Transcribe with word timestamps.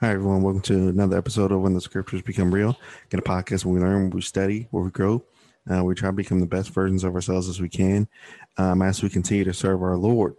Hi, 0.00 0.12
everyone. 0.12 0.42
Welcome 0.42 0.62
to 0.62 0.90
another 0.90 1.18
episode 1.18 1.50
of 1.50 1.60
When 1.60 1.74
the 1.74 1.80
Scriptures 1.80 2.22
Become 2.22 2.54
Real. 2.54 2.78
Get 3.10 3.18
a 3.18 3.22
podcast 3.24 3.64
where 3.64 3.74
we 3.74 3.80
learn, 3.80 4.10
we 4.10 4.20
study, 4.20 4.68
where 4.70 4.84
we 4.84 4.90
grow. 4.90 5.24
Uh, 5.68 5.82
we 5.82 5.96
try 5.96 6.08
to 6.08 6.12
become 6.12 6.38
the 6.38 6.46
best 6.46 6.70
versions 6.70 7.02
of 7.02 7.16
ourselves 7.16 7.48
as 7.48 7.60
we 7.60 7.68
can 7.68 8.06
um, 8.58 8.80
as 8.80 9.02
we 9.02 9.08
continue 9.08 9.42
to 9.42 9.52
serve 9.52 9.82
our 9.82 9.96
Lord. 9.96 10.36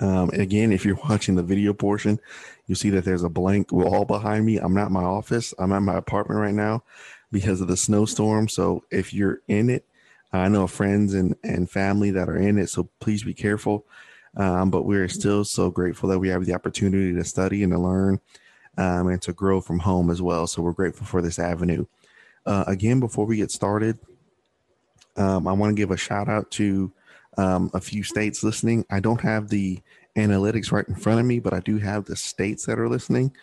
Um, 0.00 0.30
again, 0.30 0.72
if 0.72 0.86
you're 0.86 0.98
watching 1.10 1.34
the 1.34 1.42
video 1.42 1.74
portion, 1.74 2.20
you 2.66 2.74
see 2.74 2.88
that 2.88 3.04
there's 3.04 3.22
a 3.22 3.28
blank 3.28 3.70
wall 3.70 4.06
behind 4.06 4.46
me. 4.46 4.56
I'm 4.56 4.72
not 4.72 4.90
my 4.90 5.04
office. 5.04 5.52
I'm 5.58 5.72
at 5.72 5.82
my 5.82 5.98
apartment 5.98 6.40
right 6.40 6.54
now 6.54 6.84
because 7.30 7.60
of 7.60 7.68
the 7.68 7.76
snowstorm. 7.76 8.48
So 8.48 8.82
if 8.90 9.12
you're 9.12 9.42
in 9.46 9.68
it, 9.68 9.84
I 10.32 10.48
know 10.48 10.66
friends 10.66 11.12
and, 11.12 11.36
and 11.44 11.70
family 11.70 12.12
that 12.12 12.30
are 12.30 12.38
in 12.38 12.58
it. 12.58 12.70
So 12.70 12.88
please 12.98 13.24
be 13.24 13.34
careful. 13.34 13.84
Um, 14.38 14.70
but 14.70 14.84
we're 14.84 15.08
still 15.08 15.44
so 15.44 15.70
grateful 15.70 16.08
that 16.08 16.18
we 16.18 16.28
have 16.28 16.46
the 16.46 16.54
opportunity 16.54 17.12
to 17.12 17.24
study 17.24 17.64
and 17.64 17.72
to 17.72 17.78
learn 17.78 18.20
um, 18.78 19.08
and 19.08 19.20
to 19.22 19.32
grow 19.32 19.60
from 19.60 19.80
home 19.80 20.10
as 20.10 20.22
well. 20.22 20.46
So 20.46 20.62
we're 20.62 20.72
grateful 20.72 21.06
for 21.06 21.20
this 21.20 21.40
avenue. 21.40 21.84
Uh, 22.46 22.64
again, 22.68 23.00
before 23.00 23.26
we 23.26 23.36
get 23.36 23.50
started, 23.50 23.98
um, 25.16 25.48
I 25.48 25.52
want 25.52 25.70
to 25.70 25.74
give 25.80 25.90
a 25.90 25.96
shout 25.96 26.28
out 26.28 26.50
to 26.52 26.92
um, 27.36 27.70
a 27.74 27.80
few 27.80 28.04
states 28.04 28.44
listening. 28.44 28.86
I 28.90 29.00
don't 29.00 29.20
have 29.20 29.48
the 29.48 29.80
analytics 30.16 30.70
right 30.70 30.86
in 30.86 30.94
front 30.94 31.18
of 31.18 31.26
me, 31.26 31.40
but 31.40 31.52
I 31.52 31.60
do 31.60 31.78
have 31.78 32.04
the 32.04 32.16
states 32.16 32.64
that 32.66 32.78
are 32.78 32.88
listening. 32.88 33.34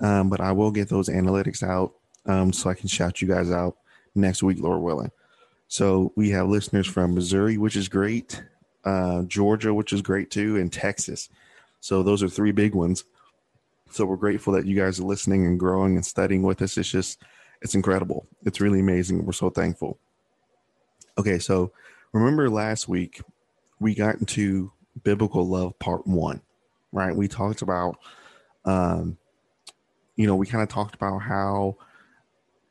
Um, 0.00 0.28
but 0.28 0.40
I 0.40 0.52
will 0.52 0.70
get 0.70 0.88
those 0.88 1.08
analytics 1.08 1.62
out 1.62 1.94
um, 2.26 2.52
so 2.52 2.68
I 2.68 2.74
can 2.74 2.88
shout 2.88 3.22
you 3.22 3.28
guys 3.28 3.50
out 3.50 3.76
next 4.14 4.42
week, 4.42 4.58
Lord 4.60 4.82
willing. 4.82 5.10
So 5.68 6.12
we 6.16 6.30
have 6.30 6.48
listeners 6.48 6.86
from 6.86 7.14
Missouri, 7.14 7.56
which 7.56 7.76
is 7.76 7.88
great 7.88 8.42
uh, 8.84 9.22
Georgia, 9.22 9.72
which 9.72 9.92
is 9.92 10.02
great 10.02 10.30
too, 10.30 10.56
and 10.56 10.72
Texas. 10.72 11.28
So 11.80 12.02
those 12.02 12.22
are 12.22 12.28
three 12.28 12.52
big 12.52 12.74
ones. 12.74 13.04
So 13.90 14.06
we're 14.06 14.16
grateful 14.16 14.52
that 14.54 14.66
you 14.66 14.76
guys 14.76 14.98
are 15.00 15.04
listening 15.04 15.46
and 15.46 15.58
growing 15.58 15.96
and 15.96 16.06
studying 16.06 16.42
with 16.42 16.62
us. 16.62 16.78
It's 16.78 16.90
just, 16.90 17.22
it's 17.60 17.74
incredible. 17.74 18.26
It's 18.44 18.60
really 18.60 18.80
amazing. 18.80 19.24
We're 19.26 19.32
so 19.32 19.50
thankful. 19.50 19.98
Okay, 21.18 21.38
so 21.38 21.72
remember 22.12 22.48
last 22.48 22.88
week 22.88 23.20
we 23.80 23.94
got 23.94 24.16
into 24.16 24.72
biblical 25.02 25.46
love 25.46 25.78
part 25.78 26.06
one, 26.06 26.40
right? 26.92 27.14
We 27.14 27.28
talked 27.28 27.62
about, 27.62 27.98
um, 28.64 29.18
you 30.16 30.26
know, 30.26 30.36
we 30.36 30.46
kind 30.46 30.62
of 30.62 30.68
talked 30.68 30.94
about 30.94 31.18
how 31.18 31.76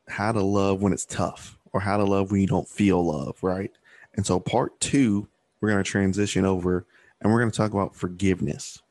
how 0.08 0.32
to 0.32 0.42
love 0.42 0.82
when 0.82 0.94
it's 0.94 1.06
tough 1.06 1.58
or 1.74 1.80
how 1.80 1.98
to 1.98 2.04
love 2.04 2.32
when 2.32 2.42
you 2.42 2.48
don't 2.48 2.68
feel 2.68 3.06
love, 3.06 3.38
right? 3.42 3.72
And 4.16 4.26
so 4.26 4.40
part 4.40 4.80
two 4.80 5.28
we're 5.62 5.70
going 5.70 5.84
to 5.84 5.90
transition 5.90 6.46
over 6.46 6.86
and 7.22 7.32
we're 7.32 7.40
going 7.40 7.52
to 7.52 7.58
talk 7.58 7.72
about 7.72 7.96
forgiveness, 7.96 8.82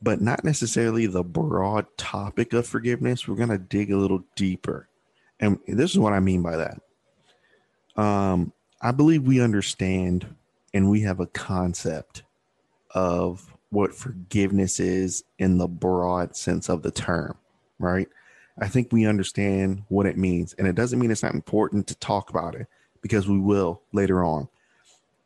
but 0.00 0.20
not 0.20 0.44
necessarily 0.44 1.06
the 1.06 1.24
broad 1.24 1.86
topic 1.98 2.52
of 2.52 2.66
forgiveness. 2.66 3.26
We're 3.26 3.36
going 3.36 3.48
to 3.50 3.58
dig 3.58 3.90
a 3.90 3.96
little 3.98 4.24
deeper. 4.36 4.88
And 5.40 5.58
this 5.66 5.90
is 5.90 5.98
what 5.98 6.12
I 6.12 6.20
mean 6.20 6.42
by 6.42 6.56
that. 6.56 8.00
Um, 8.00 8.52
I 8.80 8.92
believe 8.92 9.24
we 9.24 9.40
understand 9.40 10.34
and 10.72 10.88
we 10.88 11.02
have 11.02 11.20
a 11.20 11.26
concept 11.26 12.22
of 12.94 13.52
what 13.70 13.94
forgiveness 13.94 14.78
is 14.80 15.24
in 15.38 15.58
the 15.58 15.66
broad 15.66 16.36
sense 16.36 16.68
of 16.68 16.82
the 16.82 16.90
term, 16.90 17.36
right? 17.78 18.08
I 18.58 18.68
think 18.68 18.88
we 18.92 19.06
understand 19.06 19.84
what 19.88 20.06
it 20.06 20.18
means. 20.18 20.54
And 20.54 20.66
it 20.66 20.74
doesn't 20.74 20.98
mean 20.98 21.10
it's 21.10 21.22
not 21.22 21.34
important 21.34 21.86
to 21.88 21.94
talk 21.96 22.30
about 22.30 22.54
it 22.54 22.66
because 23.00 23.26
we 23.26 23.38
will 23.38 23.82
later 23.92 24.22
on. 24.22 24.48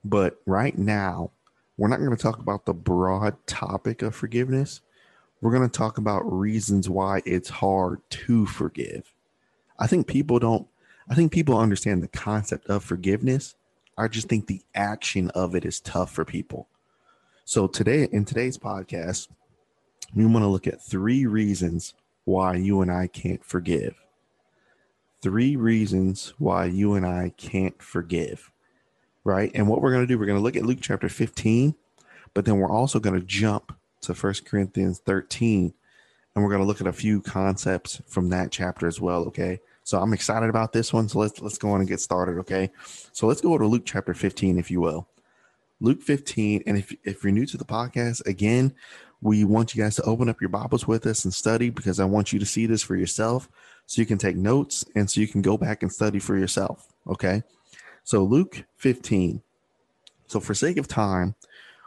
But 0.09 0.41
right 0.47 0.79
now, 0.79 1.33
we're 1.77 1.89
not 1.89 1.99
going 1.99 2.17
to 2.17 2.23
talk 2.23 2.39
about 2.39 2.65
the 2.65 2.73
broad 2.73 3.45
topic 3.49 4.03
of 4.03 4.15
forgiveness. 4.15 4.81
We're 5.41 5.51
going 5.51 5.69
to 5.69 5.79
talk 5.79 5.99
about 5.99 6.21
reasons 6.21 6.89
why 6.89 7.23
it's 7.27 7.49
hard 7.49 8.01
to 8.11 8.47
forgive. 8.47 9.12
I 9.81 9.89
think 9.89 10.07
people 10.07 10.39
don't, 10.39 10.69
I 11.11 11.17
think 11.17 11.33
people 11.33 11.59
understand 11.59 12.05
the 12.05 12.09
concept 12.09 12.69
of 12.69 12.84
forgiveness. 12.84 13.57
I 13.99 14.06
just 14.06 14.28
think 14.28 14.47
the 14.47 14.62
action 14.77 15.31
of 15.31 15.56
it 15.56 15.65
is 15.65 15.81
tough 15.81 16.12
for 16.12 16.25
people. 16.25 16.69
So 17.44 17.67
today, 17.67 18.06
in 18.12 18.25
today's 18.25 18.59
podcast, 18.59 19.27
we 20.15 20.25
want 20.25 20.44
to 20.44 20.49
look 20.49 20.69
at 20.69 20.81
three 20.81 21.27
reasons 21.27 21.94
why 22.27 22.55
you 22.55 22.81
and 22.81 22.93
I 22.93 23.09
can't 23.09 23.44
forgive. 23.44 23.97
Three 25.21 25.56
reasons 25.56 26.33
why 26.38 26.67
you 26.67 26.94
and 26.94 27.05
I 27.05 27.33
can't 27.37 27.83
forgive 27.83 28.53
right? 29.26 29.50
And 29.54 29.66
what 29.66 29.82
we're 29.82 29.91
going 29.91 30.04
to 30.04 30.06
do, 30.06 30.19
we're 30.19 30.26
going 30.26 30.38
to 30.38 30.42
look 30.42 30.56
at 30.56 30.64
Luke 30.64 30.78
chapter 30.81 31.09
15, 31.09 31.75
but 32.32 32.44
then 32.44 32.59
we're 32.59 32.70
also 32.70 33.00
going 33.00 33.19
to 33.19 33.26
jump 33.26 33.76
to 34.03 34.14
First 34.14 34.47
Corinthians 34.47 35.00
13, 35.00 35.75
and 36.34 36.44
we're 36.44 36.50
going 36.50 36.62
to 36.62 36.66
look 36.66 36.81
at 36.81 36.87
a 36.87 36.92
few 36.92 37.20
concepts 37.20 38.00
from 38.06 38.28
that 38.28 38.53
chapter 38.53 38.87
as 38.87 39.00
well. 39.00 39.25
Okay, 39.25 39.59
so 39.82 40.00
I'm 40.00 40.12
excited 40.12 40.48
about 40.48 40.72
this 40.72 40.92
one. 40.92 41.09
So 41.09 41.19
let's 41.19 41.41
let's 41.41 41.59
go 41.59 41.70
on 41.70 41.81
and 41.81 41.88
get 41.88 42.00
started. 42.00 42.38
Okay, 42.38 42.70
so 43.12 43.26
let's 43.26 43.41
go 43.41 43.59
to 43.59 43.66
Luke 43.66 43.82
chapter 43.84 44.14
15, 44.14 44.59
if 44.59 44.70
you 44.70 44.81
will. 44.81 45.09
Luke 45.81 46.03
15, 46.03 46.62
and 46.64 46.78
if 46.78 46.94
if 47.03 47.25
you're 47.25 47.32
new 47.32 47.47
to 47.47 47.56
the 47.56 47.64
podcast, 47.64 48.25
again, 48.26 48.72
we 49.20 49.43
want 49.43 49.75
you 49.75 49.82
guys 49.82 49.97
to 49.97 50.03
open 50.04 50.28
up 50.28 50.41
your 50.41 50.50
Bibles 50.50 50.87
with 50.87 51.04
us 51.04 51.25
and 51.25 51.34
study 51.34 51.69
because 51.69 51.98
I 51.98 52.04
want 52.04 52.32
you 52.32 52.38
to 52.38 52.47
see 52.47 52.66
this 52.66 52.82
for 52.82 52.94
yourself, 52.94 53.48
so 53.87 54.00
you 54.00 54.06
can 54.06 54.19
take 54.19 54.37
notes 54.37 54.84
and 54.94 55.10
so 55.10 55.20
you 55.20 55.26
can 55.26 55.43
go 55.43 55.58
back 55.58 55.82
and 55.82 55.91
study 55.91 56.20
for 56.20 56.38
yourself. 56.38 56.87
Okay. 57.08 57.43
So 58.06 58.22
Luke 58.22 58.65
15. 58.77 59.43
So 60.28 60.39
for 60.39 60.55
sake 60.55 60.77
of 60.77 60.87
time, 60.87 61.34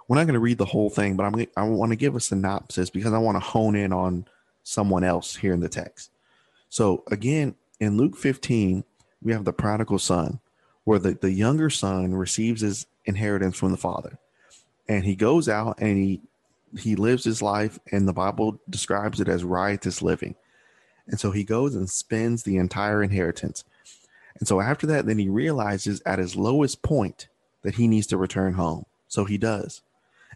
we're 0.06 0.18
not 0.18 0.26
going 0.26 0.34
to 0.34 0.42
read 0.42 0.58
the 0.58 0.66
whole 0.66 0.90
thing, 0.90 1.16
but 1.16 1.24
I'm 1.24 1.48
I 1.56 1.64
want 1.64 1.94
to 1.94 1.96
give 1.96 2.14
a 2.14 2.20
synopsis 2.20 2.90
because 2.90 3.14
I 3.14 3.18
want 3.20 3.38
to 3.38 3.40
hone 3.40 3.74
in 3.74 3.94
on 3.94 4.26
someone 4.64 5.06
else 5.06 5.38
here 5.38 5.54
in 5.54 5.62
the 5.62 5.70
text. 5.70 6.12
So 6.68 7.06
again, 7.10 7.56
in 7.80 7.96
Luke 7.96 8.18
15, 8.18 8.84
we 9.22 9.32
have 9.32 9.46
the 9.46 9.54
prodigal 9.54 9.98
son, 9.98 10.42
where 10.84 11.00
the, 11.00 11.14
the 11.14 11.32
younger 11.32 11.70
son 11.70 12.14
receives 12.14 12.60
his 12.60 12.86
inheritance 13.06 13.58
from 13.58 13.72
the 13.72 13.78
father. 13.78 14.20
And 14.90 15.06
he 15.06 15.16
goes 15.16 15.48
out 15.48 15.80
and 15.80 15.98
he 15.98 16.22
he 16.78 16.98
lives 16.98 17.24
his 17.24 17.42
life, 17.42 17.80
and 17.94 18.06
the 18.06 18.14
Bible 18.14 18.60
describes 18.70 19.22
it 19.22 19.30
as 19.30 19.46
riotous 19.46 20.02
living. 20.02 20.36
And 21.08 21.18
so 21.18 21.32
he 21.32 21.46
goes 21.46 21.76
and 21.76 21.90
spends 21.90 22.44
the 22.44 22.58
entire 22.58 23.02
inheritance. 23.02 23.64
And 24.40 24.48
so 24.48 24.62
after 24.62 24.88
that, 24.88 25.06
then 25.06 25.20
he 25.20 25.30
realizes 25.30 26.02
at 26.06 26.20
his 26.20 26.36
lowest 26.36 26.82
point 26.82 27.28
that 27.62 27.76
he 27.76 27.88
needs 27.88 28.08
to 28.08 28.18
return 28.18 28.54
home. 28.54 28.86
So 29.08 29.26
he 29.26 29.38
does. 29.38 29.82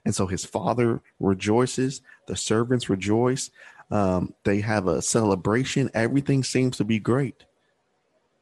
And 0.05 0.13
so 0.13 0.27
his 0.27 0.45
father 0.45 1.01
rejoices, 1.19 2.01
the 2.27 2.35
servants 2.35 2.89
rejoice. 2.89 3.49
Um, 3.89 4.33
they 4.43 4.61
have 4.61 4.87
a 4.87 5.01
celebration. 5.01 5.89
Everything 5.93 6.43
seems 6.43 6.77
to 6.77 6.83
be 6.83 6.99
great. 6.99 7.45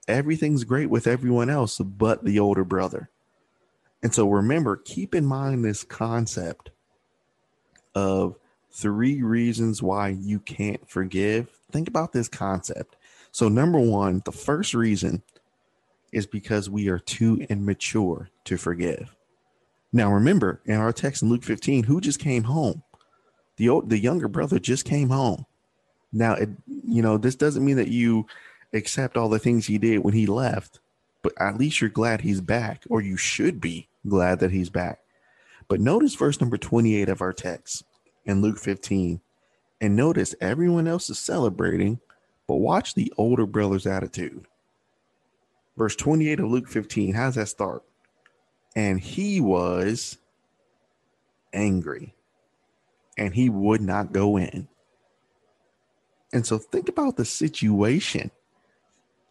Everything's 0.08 0.64
great 0.64 0.90
with 0.90 1.06
everyone 1.06 1.50
else 1.50 1.78
but 1.78 2.24
the 2.24 2.40
older 2.40 2.64
brother. 2.64 3.10
And 4.02 4.14
so 4.14 4.28
remember, 4.28 4.78
keep 4.78 5.14
in 5.14 5.26
mind 5.26 5.64
this 5.64 5.84
concept 5.84 6.72
of 7.94 8.36
three 8.72 9.22
reasons 9.22 9.84
why 9.84 10.10
you 10.10 10.40
can't 10.40 10.90
forgive. 10.90 11.50
Think 11.72 11.88
about 11.88 12.14
this 12.14 12.28
concept. 12.28 12.96
So, 13.32 13.48
number 13.48 13.80
one, 13.80 14.22
the 14.26 14.32
first 14.32 14.74
reason 14.74 15.22
is 16.12 16.26
because 16.28 16.70
we 16.70 16.90
are 16.90 17.00
too 17.00 17.46
immature 17.50 18.30
to 18.46 18.58
forgive. 18.58 19.16
Now, 19.94 20.12
remember 20.12 20.62
in 20.66 20.76
our 20.76 20.94
text 20.94 21.22
in 21.22 21.30
Luke 21.30 21.44
15, 21.44 21.84
who 21.84 22.02
just 22.02 22.20
came 22.20 22.44
home? 22.44 22.84
The 23.58 23.70
old, 23.70 23.90
the 23.90 24.00
younger 24.00 24.28
brother 24.28 24.60
just 24.60 24.86
came 24.86 25.10
home. 25.10 25.46
Now, 26.14 26.34
it, 26.34 26.50
you 26.68 27.02
know, 27.02 27.18
this 27.18 27.36
doesn't 27.36 27.64
mean 27.64 27.78
that 27.78 27.90
you 27.90 28.26
accept 28.74 29.18
all 29.18 29.30
the 29.30 29.40
things 29.40 29.66
he 29.66 29.78
did 29.78 30.00
when 30.00 30.14
he 30.14 30.26
left, 30.26 30.80
but 31.22 31.34
at 31.40 31.58
least 31.58 31.82
you're 31.82 31.90
glad 31.90 32.22
he's 32.22 32.42
back, 32.42 32.84
or 32.90 33.02
you 33.02 33.18
should 33.18 33.62
be 33.62 33.90
glad 34.08 34.40
that 34.40 34.52
he's 34.52 34.70
back. 34.70 35.00
But 35.68 35.80
notice 35.80 36.16
verse 36.16 36.42
number 36.42 36.58
28 36.58 37.08
of 37.10 37.22
our 37.22 37.34
text 37.34 37.84
in 38.26 38.42
Luke 38.42 38.58
15, 38.58 39.22
and 39.80 39.96
notice 39.96 40.36
everyone 40.42 40.88
else 40.88 41.10
is 41.10 41.20
celebrating, 41.20 42.00
but 42.48 42.56
watch 42.56 42.94
the 42.94 43.14
older 43.18 43.46
brother's 43.46 43.88
attitude 43.88 44.46
verse 45.82 45.96
28 45.96 46.40
of 46.40 46.46
Luke 46.46 46.68
15. 46.68 47.16
How 47.16 47.26
does 47.26 47.36
that 47.36 47.48
start? 47.48 47.82
And 48.76 49.00
he 49.00 49.42
was 49.42 50.20
angry 51.54 52.14
and 53.18 53.34
he 53.34 53.50
would 53.50 53.82
not 53.82 54.14
go 54.14 54.38
in. 54.38 54.68
And 56.32 56.46
so 56.46 56.60
think 56.60 56.88
about 56.88 57.18
the 57.18 57.26
situation. 57.26 58.30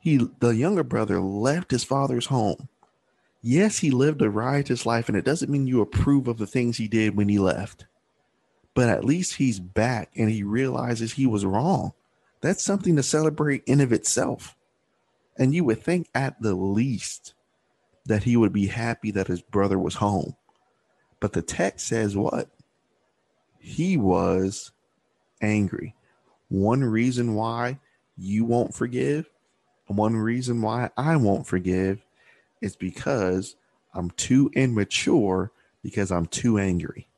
He 0.01 0.29
the 0.41 0.49
younger 0.49 0.83
brother 0.83 1.21
left 1.21 1.71
his 1.71 1.85
father's 1.85 2.27
home. 2.27 2.69
Yes, 3.43 3.79
he 3.79 3.93
lived 3.93 4.21
a 4.21 4.29
riotous 4.29 4.85
life, 4.85 5.09
and 5.09 5.17
it 5.17 5.25
doesn't 5.25 5.53
mean 5.53 5.69
you 5.69 5.81
approve 5.81 6.27
of 6.27 6.39
the 6.39 6.49
things 6.49 6.79
he 6.79 6.89
did 6.89 7.17
when 7.17 7.29
he 7.29 7.39
left. 7.39 7.87
But 8.75 8.89
at 8.89 9.05
least 9.05 9.37
he's 9.37 9.61
back 9.61 10.11
and 10.17 10.29
he 10.29 10.43
realizes 10.43 11.13
he 11.13 11.27
was 11.27 11.45
wrong. 11.45 11.93
That's 12.41 12.65
something 12.65 12.97
to 12.97 13.05
celebrate 13.05 13.63
in 13.67 13.81
of 13.81 13.93
itself. 13.93 14.57
And 15.39 15.55
you 15.55 15.65
would 15.65 15.83
think 15.83 16.09
at 16.15 16.41
the 16.43 16.55
least 16.55 17.35
that 18.07 18.25
he 18.25 18.37
would 18.37 18.53
be 18.53 18.67
happy 18.67 19.11
that 19.13 19.29
his 19.29 19.43
brother 19.43 19.79
was 19.79 19.95
home. 19.95 20.37
But 21.21 21.33
the 21.33 21.43
text 21.43 21.87
says 21.87 22.17
what? 22.17 22.49
He 23.59 23.97
was 23.97 24.73
angry. 25.43 25.95
one 26.49 26.83
reason 26.85 27.35
why 27.35 27.79
you 28.19 28.45
won't 28.45 28.75
forgive, 28.75 29.31
one 29.87 30.17
reason 30.17 30.61
why 30.61 30.91
I 30.97 31.17
won't 31.17 31.47
forgive 31.47 32.05
is 32.61 32.77
because 32.77 33.57
I'm 33.95 34.11
too 34.11 34.51
immature 34.55 35.53
because 35.83 36.11
I'm 36.13 36.27
too 36.27 36.59
angry. 36.59 37.09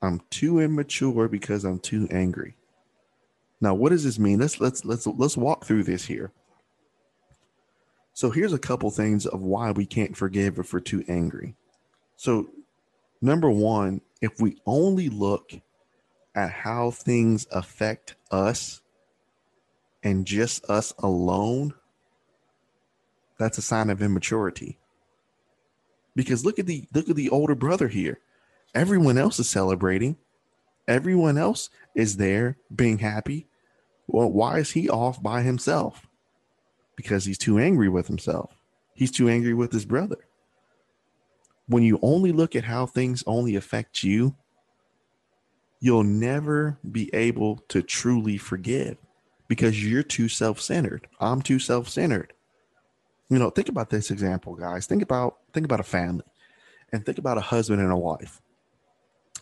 I'm 0.00 0.20
too 0.30 0.60
immature 0.60 1.28
because 1.28 1.64
I'm 1.64 1.80
too 1.80 2.06
angry. 2.10 2.54
Now, 3.60 3.74
what 3.74 3.90
does 3.90 4.04
this 4.04 4.18
mean? 4.18 4.38
Let's 4.38 4.60
let's 4.60 4.84
let's 4.84 5.06
let's 5.06 5.36
walk 5.36 5.64
through 5.64 5.84
this 5.84 6.06
here. 6.06 6.32
So 8.12 8.30
here's 8.30 8.52
a 8.52 8.58
couple 8.58 8.90
things 8.90 9.26
of 9.26 9.42
why 9.42 9.70
we 9.70 9.86
can't 9.86 10.16
forgive 10.16 10.58
if 10.58 10.72
we're 10.72 10.80
too 10.80 11.04
angry. 11.08 11.54
So 12.16 12.50
number 13.20 13.50
1, 13.50 14.00
if 14.20 14.40
we 14.40 14.56
only 14.66 15.08
look 15.08 15.52
at 16.34 16.50
how 16.50 16.90
things 16.90 17.46
affect 17.50 18.16
us 18.30 18.80
and 20.02 20.26
just 20.26 20.64
us 20.68 20.94
alone, 20.98 21.74
that's 23.38 23.58
a 23.58 23.62
sign 23.62 23.90
of 23.90 24.02
immaturity. 24.02 24.78
Because 26.14 26.44
look 26.44 26.58
at 26.58 26.66
the 26.66 26.86
look 26.94 27.08
at 27.08 27.16
the 27.16 27.30
older 27.30 27.54
brother 27.54 27.88
here. 27.88 28.18
Everyone 28.74 29.18
else 29.18 29.38
is 29.38 29.48
celebrating. 29.48 30.16
Everyone 30.86 31.36
else 31.36 31.70
is 31.94 32.16
there 32.16 32.56
being 32.74 32.98
happy. 32.98 33.47
Well, 34.08 34.32
why 34.32 34.58
is 34.58 34.72
he 34.72 34.88
off 34.88 35.22
by 35.22 35.42
himself? 35.42 36.06
Because 36.96 37.26
he's 37.26 37.38
too 37.38 37.58
angry 37.58 37.88
with 37.88 38.08
himself. 38.08 38.56
He's 38.94 39.12
too 39.12 39.28
angry 39.28 39.54
with 39.54 39.70
his 39.70 39.84
brother. 39.84 40.16
When 41.68 41.82
you 41.82 42.00
only 42.02 42.32
look 42.32 42.56
at 42.56 42.64
how 42.64 42.86
things 42.86 43.22
only 43.26 43.54
affect 43.54 44.02
you, 44.02 44.34
you'll 45.80 46.02
never 46.02 46.78
be 46.90 47.14
able 47.14 47.58
to 47.68 47.82
truly 47.82 48.38
forgive 48.38 48.96
because 49.46 49.84
you're 49.84 50.02
too 50.02 50.28
self-centered. 50.28 51.06
I'm 51.20 51.42
too 51.42 51.58
self-centered. 51.58 52.32
You 53.28 53.38
know, 53.38 53.50
think 53.50 53.68
about 53.68 53.90
this 53.90 54.10
example, 54.10 54.54
guys. 54.54 54.86
Think 54.86 55.02
about 55.02 55.36
think 55.52 55.66
about 55.66 55.80
a 55.80 55.84
family 55.84 56.24
and 56.92 57.04
think 57.04 57.18
about 57.18 57.36
a 57.36 57.42
husband 57.42 57.82
and 57.82 57.92
a 57.92 57.96
wife. 57.96 58.40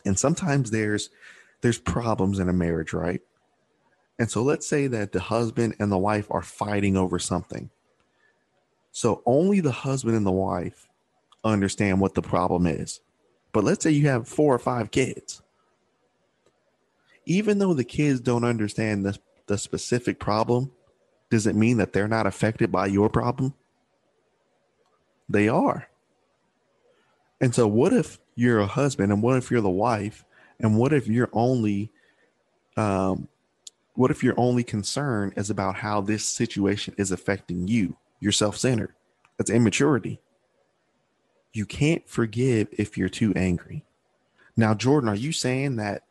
And 0.05 0.19
sometimes 0.19 0.73
there's 0.73 1.09
there's 1.61 1.79
problems 1.79 2.41
in 2.41 2.49
a 2.49 2.53
marriage, 2.53 2.93
right? 2.93 3.23
And 4.19 4.31
so 4.31 4.43
let's 4.43 4.67
say 4.67 4.87
that 4.87 5.13
the 5.13 5.21
husband 5.21 5.77
and 5.79 5.93
the 5.93 5.99
wife 5.99 6.27
are 6.31 6.43
fighting 6.43 6.97
over 6.97 7.19
something. 7.19 7.71
So 8.93 9.23
only 9.27 9.61
the 9.61 9.73
husband 9.73 10.17
and 10.17 10.27
the 10.27 10.33
wife 10.33 10.89
understand 11.45 12.01
what 12.01 12.15
the 12.15 12.23
problem 12.23 12.67
is. 12.67 13.01
But 13.53 13.65
let's 13.65 13.83
say 13.83 13.91
you 13.91 14.09
have 14.09 14.29
four 14.29 14.55
or 14.55 14.59
five 14.59 14.91
kids. 14.91 15.43
Even 17.27 17.59
though 17.59 17.75
the 17.75 17.85
kids 17.85 18.21
don't 18.21 18.45
understand 18.45 19.05
the, 19.05 19.19
the 19.47 19.59
specific 19.59 20.19
problem, 20.19 20.73
does 21.31 21.47
it 21.47 21.57
mean 21.57 21.79
that 21.79 21.93
they're 21.93 22.09
not 22.09 22.27
affected 22.27 22.71
by 22.71 22.87
your 22.87 23.09
problem? 23.09 23.55
They 25.29 25.49
are. 25.49 25.89
And 27.41 27.55
so, 27.55 27.67
what 27.67 27.93
if 27.93 28.19
you're 28.35 28.61
a 28.61 28.67
husband, 28.67 29.13
and 29.13 29.23
what 29.23 29.37
if 29.37 29.51
you're 29.51 29.61
the 29.61 29.69
wife, 29.69 30.25
and 30.61 30.79
what 30.79 30.93
if 30.93 31.07
you're 31.07 31.31
only, 31.33 31.91
um, 32.77 33.29
what 33.97 34.11
if 34.11 34.23
your 34.23 34.35
only 34.37 34.63
concern 34.63 35.33
is 35.37 35.51
about 35.51 35.77
how 35.77 36.01
this 36.01 36.25
situation 36.25 36.95
is 36.99 37.11
affecting 37.11 37.67
you? 37.67 37.97
You're 38.21 38.33
self-centered. 38.33 38.95
That's 39.39 39.51
immaturity. 39.51 40.21
You 41.53 41.67
can't 41.67 42.09
forgive 42.09 42.69
if 42.73 42.97
you're 42.99 43.09
too 43.09 43.33
angry. 43.35 43.85
Now, 44.57 44.75
Jordan, 44.75 45.09
are 45.09 45.15
you 45.15 45.33
saying 45.33 45.77
that 45.77 46.03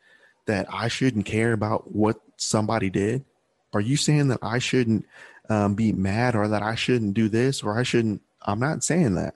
that 0.46 0.66
I 0.72 0.88
shouldn't 0.88 1.26
care 1.26 1.52
about 1.52 1.94
what 1.94 2.20
somebody 2.36 2.90
did? 2.90 3.24
Are 3.72 3.80
you 3.80 3.96
saying 3.96 4.28
that 4.28 4.38
I 4.42 4.58
shouldn't 4.58 5.04
um, 5.48 5.74
be 5.74 5.92
mad 5.92 6.36
or 6.36 6.48
that 6.48 6.62
I 6.62 6.76
shouldn't 6.76 7.14
do 7.14 7.28
this 7.28 7.62
or 7.62 7.78
I 7.78 7.82
shouldn't? 7.82 8.22
I'm 8.42 8.60
not 8.60 8.84
saying 8.84 9.14
that. 9.16 9.34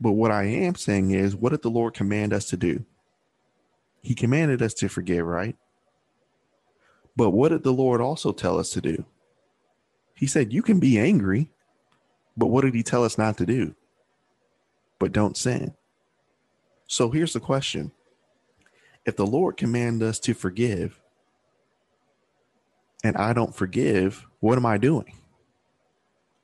But 0.00 0.12
what 0.12 0.30
I 0.30 0.44
am 0.44 0.76
saying 0.76 1.10
is, 1.10 1.36
what 1.36 1.50
did 1.50 1.60
the 1.60 1.70
Lord 1.70 1.92
command 1.92 2.32
us 2.32 2.46
to 2.46 2.56
do? 2.56 2.84
He 4.02 4.14
commanded 4.14 4.62
us 4.62 4.72
to 4.74 4.88
forgive, 4.88 5.26
right? 5.26 5.56
But 7.16 7.30
what 7.30 7.50
did 7.50 7.62
the 7.62 7.72
Lord 7.72 8.00
also 8.00 8.32
tell 8.32 8.58
us 8.58 8.70
to 8.70 8.80
do? 8.80 9.04
He 10.14 10.26
said, 10.26 10.52
You 10.52 10.62
can 10.62 10.80
be 10.80 10.98
angry, 10.98 11.50
but 12.36 12.46
what 12.46 12.62
did 12.64 12.74
he 12.74 12.82
tell 12.82 13.04
us 13.04 13.18
not 13.18 13.38
to 13.38 13.46
do? 13.46 13.74
But 14.98 15.12
don't 15.12 15.36
sin. 15.36 15.74
So 16.86 17.10
here's 17.10 17.32
the 17.32 17.40
question 17.40 17.92
If 19.04 19.16
the 19.16 19.26
Lord 19.26 19.56
commanded 19.56 20.06
us 20.08 20.18
to 20.20 20.34
forgive, 20.34 21.00
and 23.02 23.16
I 23.16 23.32
don't 23.32 23.54
forgive, 23.54 24.26
what 24.40 24.58
am 24.58 24.66
I 24.66 24.78
doing? 24.78 25.14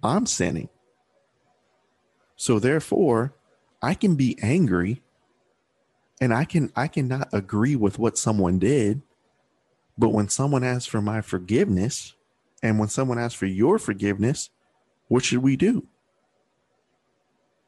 I'm 0.03 0.27
sinning. 0.27 0.69
So 2.37 2.59
therefore, 2.59 3.35
I 3.83 3.95
can 3.95 4.15
be 4.15 4.39
angry 4.43 5.03
and 6.21 6.33
I 6.33 6.45
can 6.45 6.71
I 6.77 6.89
cannot 6.89 7.29
agree 7.33 7.77
with 7.77 7.99
what 7.99 8.19
someone 8.19 8.59
did, 8.59 9.03
but 9.99 10.11
when 10.11 10.29
someone 10.29 10.65
asks 10.65 10.87
for 10.87 11.01
my 11.01 11.21
forgiveness 11.21 12.15
and 12.63 12.79
when 12.79 12.89
someone 12.89 13.19
asks 13.19 13.39
for 13.39 13.47
your 13.47 13.79
forgiveness, 13.79 14.51
what 15.09 15.25
should 15.25 15.43
we 15.43 15.57
do? 15.57 15.87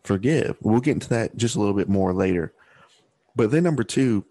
Forgive. 0.02 0.56
We'll 0.60 0.80
get 0.80 0.92
into 0.92 1.08
that 1.10 1.36
just 1.36 1.56
a 1.56 1.60
little 1.60 1.74
bit 1.74 1.88
more 1.88 2.12
later. 2.12 2.52
But 3.36 3.50
then 3.50 3.62
number 3.62 3.84
2, 3.84 4.24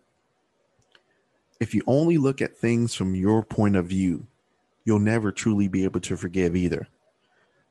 if 1.60 1.74
you 1.74 1.82
only 1.88 2.18
look 2.18 2.42
at 2.42 2.58
things 2.58 2.94
from 2.94 3.16
your 3.16 3.44
point 3.44 3.76
of 3.76 3.88
view, 3.88 4.28
you'll 4.84 5.00
never 5.00 5.32
truly 5.32 5.68
be 5.68 5.84
able 5.84 6.00
to 6.02 6.18
forgive 6.18 6.56
either. 6.56 6.88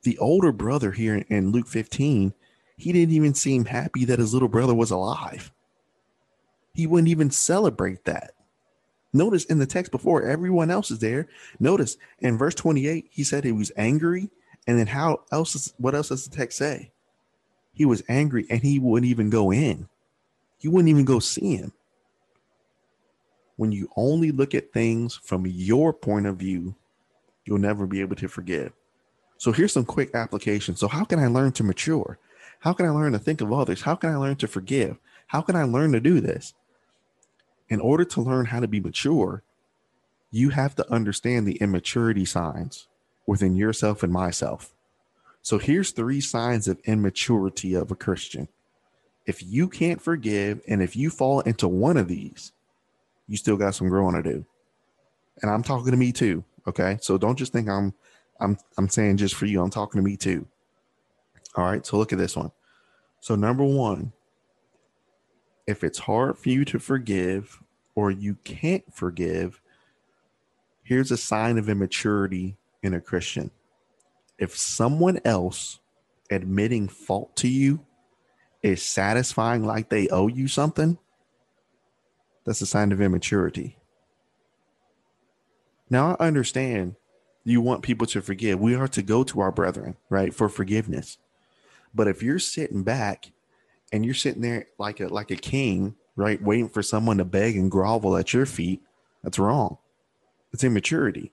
The 0.03 0.19
older 0.19 0.53
brother 0.53 0.93
here 0.93 1.25
in 1.29 1.51
Luke 1.51 1.69
15 1.69 2.33
he 2.77 2.93
didn't 2.93 3.15
even 3.15 3.35
seem 3.35 3.65
happy 3.65 4.05
that 4.05 4.19
his 4.19 4.35
little 4.35 4.49
brother 4.49 4.75
was 4.75 4.91
alive. 4.91 5.51
He 6.75 6.87
wouldn't 6.87 7.09
even 7.09 7.31
celebrate 7.31 8.05
that. 8.05 8.35
Notice 9.17 9.45
in 9.45 9.59
the 9.59 9.67
text 9.67 9.93
before, 9.93 10.23
everyone 10.23 10.71
else 10.71 10.91
is 10.91 10.99
there. 10.99 11.29
Notice 11.59 11.97
in 12.19 12.39
verse 12.39 12.55
28, 12.55 13.07
he 13.11 13.25
said 13.25 13.45
he 13.45 13.53
was 13.53 13.73
angry. 13.77 14.31
And 14.67 14.79
then 14.79 14.89
how 14.89 15.23
else 15.31 15.55
is 15.55 15.75
what 15.79 15.95
else 15.95 16.09
does 16.09 16.29
the 16.29 16.37
text 16.37 16.59
say? 16.59 16.91
He 17.73 17.85
was 17.85 18.03
angry 18.09 18.47
and 18.51 18.63
he 18.63 18.79
wouldn't 18.79 19.09
even 19.11 19.31
go 19.31 19.53
in. 19.53 19.89
He 20.59 20.69
wouldn't 20.69 20.89
even 20.89 21.05
go 21.05 21.19
see 21.19 21.57
him. 21.57 21.73
When 23.57 23.73
you 23.73 23.89
only 23.97 24.33
look 24.33 24.55
at 24.55 24.73
things 24.73 25.15
from 25.23 25.47
your 25.47 25.93
point 25.93 26.27
of 26.27 26.37
view, 26.37 26.75
you'll 27.45 27.59
never 27.59 27.87
be 27.87 28.01
able 28.01 28.17
to 28.17 28.29
forgive. 28.29 28.73
So 29.39 29.53
here's 29.53 29.73
some 29.73 29.85
quick 29.85 30.15
applications. 30.15 30.81
So 30.81 30.89
how 30.89 31.05
can 31.05 31.19
I 31.19 31.27
learn 31.27 31.53
to 31.53 31.65
mature? 31.65 32.19
How 32.61 32.73
can 32.73 32.87
I 32.87 32.91
learn 32.91 33.13
to 33.13 33.19
think 33.19 33.41
of 33.41 33.53
others? 33.53 33.83
How 33.83 33.95
can 33.95 34.11
I 34.11 34.17
learn 34.17 34.37
to 34.37 34.49
forgive? 34.49 34.99
How 35.29 35.43
can 35.43 35.57
I 35.57 35.65
learn 35.65 35.93
to 35.93 36.01
do 36.01 36.21
this? 36.21 36.55
In 37.69 37.81
order 37.81 38.05
to 38.05 38.21
learn 38.21 38.47
how 38.47 38.61
to 38.61 38.69
be 38.69 38.81
mature, 38.81 39.43
you 40.31 40.51
have 40.51 40.75
to 40.77 40.93
understand 40.93 41.47
the 41.47 41.57
immaturity 41.57 42.25
signs 42.25 42.89
within 43.27 43.57
yourself 43.57 44.03
and 44.03 44.13
myself. 44.13 44.73
So 45.43 45.59
here's 45.59 45.91
three 45.91 46.21
signs 46.21 46.69
of 46.69 46.81
immaturity 46.85 47.75
of 47.75 47.91
a 47.91 47.97
Christian. 47.97 48.49
If 49.27 49.43
you 49.43 49.69
can't 49.69 50.01
forgive 50.01 50.61
and 50.69 50.83
if 50.83 50.97
you 50.97 51.11
fall 51.11 51.41
into 51.41 51.69
one 51.69 51.97
of 51.97 52.09
these, 52.09 52.53
you 53.29 53.37
still 53.37 53.57
got 53.57 53.75
some 53.75 53.89
growing 53.89 54.15
to 54.15 54.23
do. 54.23 54.45
And 55.43 55.51
I'm 55.51 55.63
talking 55.63 55.91
to 55.91 55.97
me 55.97 56.13
too, 56.13 56.45
okay? 56.67 56.99
So 57.01 57.19
don't 57.19 57.39
just 57.39 57.53
think 57.53 57.69
I'm 57.69 57.95
I'm 58.41 58.59
I'm 58.79 58.89
saying 58.89 59.17
just 59.17 59.35
for 59.35 59.47
you. 59.47 59.63
I'm 59.63 59.71
talking 59.71 60.01
to 60.01 60.05
me 60.05 60.17
too. 60.17 60.47
All 61.57 61.65
right, 61.65 61.85
so 61.85 61.97
look 61.97 62.13
at 62.13 62.19
this 62.19 62.37
one. 62.37 62.53
So, 63.21 63.35
number 63.35 63.65
one, 63.65 64.13
if 65.67 65.83
it's 65.83 65.99
hard 65.99 66.39
for 66.39 66.49
you 66.49 66.65
to 66.67 66.79
forgive 66.79 67.63
or 67.95 68.11
you 68.11 68.37
can't 68.45 68.85
forgive, 68.95 69.61
here's 70.83 71.11
a 71.11 71.17
sign 71.17 71.59
of 71.59 71.69
immaturity 71.69 72.57
in 72.83 72.95
a 72.95 73.01
Christian. 73.01 73.51
If 74.39 74.57
someone 74.57 75.21
else 75.25 75.81
admitting 76.31 76.89
fault 76.89 77.35
to 77.37 77.49
you 77.49 77.85
is 78.63 78.83
satisfying 78.83 79.65
like 79.65 79.89
they 79.89 80.09
owe 80.09 80.29
you 80.29 80.49
something, 80.49 80.99
that's 82.45 82.61
a 82.61 82.67
sign 82.67 82.93
of 82.93 83.01
immaturity. 83.01 83.77
Now, 85.91 86.17
I 86.19 86.27
understand 86.27 86.97
you 87.45 87.61
want 87.61 87.83
people 87.83 88.07
to 88.09 88.21
forgive. 88.21 88.61
We 88.61 88.75
are 88.75 88.89
to 88.89 89.03
go 89.03 89.25
to 89.25 89.41
our 89.41 89.53
brethren, 89.53 89.97
right, 90.11 90.35
for 90.35 90.49
forgiveness. 90.49 91.19
But 91.95 92.09
if 92.09 92.23
you're 92.23 92.39
sitting 92.39 92.83
back 92.83 93.33
and 93.93 94.05
you're 94.05 94.15
sitting 94.15 94.43
there 94.43 94.67
like 94.79 95.01
a 95.01 95.09
like 95.09 95.31
a 95.31 95.37
king, 95.37 95.97
right, 96.17 96.43
waiting 96.43 96.69
for 96.69 96.83
someone 96.83 97.19
to 97.19 97.25
beg 97.25 97.57
and 97.57 97.71
grovel 97.71 98.17
at 98.17 98.33
your 98.33 98.47
feet, 98.47 98.83
that's 99.23 99.39
wrong. 99.39 99.79
It's 100.53 100.65
immaturity. 100.65 101.33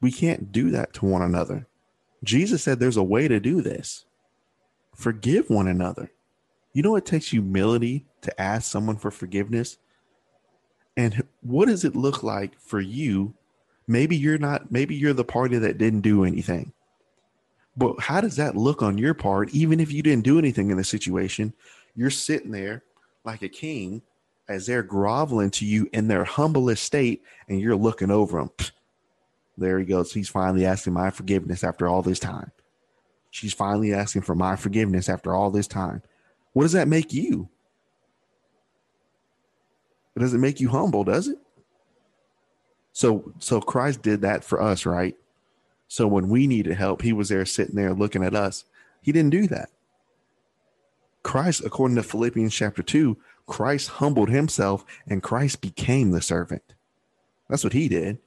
We 0.00 0.12
can't 0.12 0.52
do 0.52 0.70
that 0.70 0.92
to 0.94 1.06
one 1.06 1.22
another. 1.22 1.66
Jesus 2.22 2.62
said 2.62 2.78
there's 2.78 2.96
a 2.96 3.02
way 3.02 3.28
to 3.28 3.40
do 3.40 3.60
this. 3.60 4.04
Forgive 4.94 5.50
one 5.50 5.66
another. 5.68 6.10
You 6.72 6.82
know 6.82 6.96
it 6.96 7.06
takes 7.06 7.28
humility 7.28 8.06
to 8.22 8.40
ask 8.40 8.70
someone 8.70 8.96
for 8.96 9.10
forgiveness? 9.10 9.78
And 10.96 11.24
what 11.40 11.68
does 11.68 11.84
it 11.84 11.96
look 11.96 12.22
like 12.22 12.58
for 12.58 12.80
you? 12.80 13.34
Maybe 13.86 14.16
you're 14.16 14.38
not, 14.38 14.70
maybe 14.70 14.94
you're 14.94 15.12
the 15.12 15.24
party 15.24 15.58
that 15.58 15.78
didn't 15.78 16.00
do 16.00 16.24
anything. 16.24 16.72
But 17.76 18.00
how 18.00 18.20
does 18.20 18.36
that 18.36 18.56
look 18.56 18.82
on 18.82 18.98
your 18.98 19.14
part? 19.14 19.50
Even 19.50 19.80
if 19.80 19.92
you 19.92 20.02
didn't 20.02 20.24
do 20.24 20.38
anything 20.38 20.70
in 20.70 20.76
the 20.76 20.84
situation, 20.84 21.52
you're 21.96 22.10
sitting 22.10 22.50
there 22.50 22.84
like 23.24 23.42
a 23.42 23.48
king 23.48 24.02
as 24.48 24.66
they're 24.66 24.82
groveling 24.82 25.50
to 25.50 25.64
you 25.64 25.88
in 25.92 26.06
their 26.06 26.24
humblest 26.24 26.84
state, 26.84 27.22
and 27.48 27.60
you're 27.60 27.76
looking 27.76 28.10
over 28.10 28.38
them. 28.38 28.50
There 29.56 29.78
he 29.78 29.84
goes. 29.84 30.12
He's 30.12 30.28
finally 30.28 30.66
asking 30.66 30.92
my 30.92 31.10
forgiveness 31.10 31.64
after 31.64 31.88
all 31.88 32.02
this 32.02 32.18
time. 32.18 32.50
She's 33.30 33.54
finally 33.54 33.94
asking 33.94 34.22
for 34.22 34.34
my 34.34 34.56
forgiveness 34.56 35.08
after 35.08 35.34
all 35.34 35.50
this 35.50 35.66
time. 35.66 36.02
What 36.52 36.62
does 36.62 36.72
that 36.72 36.88
make 36.88 37.12
you? 37.12 37.48
It 40.14 40.20
doesn't 40.20 40.40
make 40.40 40.60
you 40.60 40.68
humble, 40.68 41.02
does 41.02 41.28
it? 41.28 41.38
So 42.92 43.32
so 43.40 43.60
Christ 43.60 44.02
did 44.02 44.20
that 44.20 44.44
for 44.44 44.62
us, 44.62 44.86
right? 44.86 45.16
So 45.94 46.08
when 46.08 46.28
we 46.28 46.48
needed 46.48 46.74
help, 46.74 47.02
he 47.02 47.12
was 47.12 47.28
there 47.28 47.46
sitting 47.46 47.76
there 47.76 47.94
looking 47.94 48.24
at 48.24 48.34
us. 48.34 48.64
He 49.00 49.12
didn't 49.12 49.30
do 49.30 49.46
that. 49.46 49.68
Christ, 51.22 51.62
according 51.64 51.94
to 51.94 52.02
Philippians 52.02 52.52
chapter 52.52 52.82
2, 52.82 53.16
Christ 53.46 53.90
humbled 53.90 54.28
himself 54.28 54.84
and 55.06 55.22
Christ 55.22 55.60
became 55.60 56.10
the 56.10 56.20
servant. 56.20 56.74
That's 57.48 57.62
what 57.62 57.74
he 57.74 57.86
did. 57.86 58.18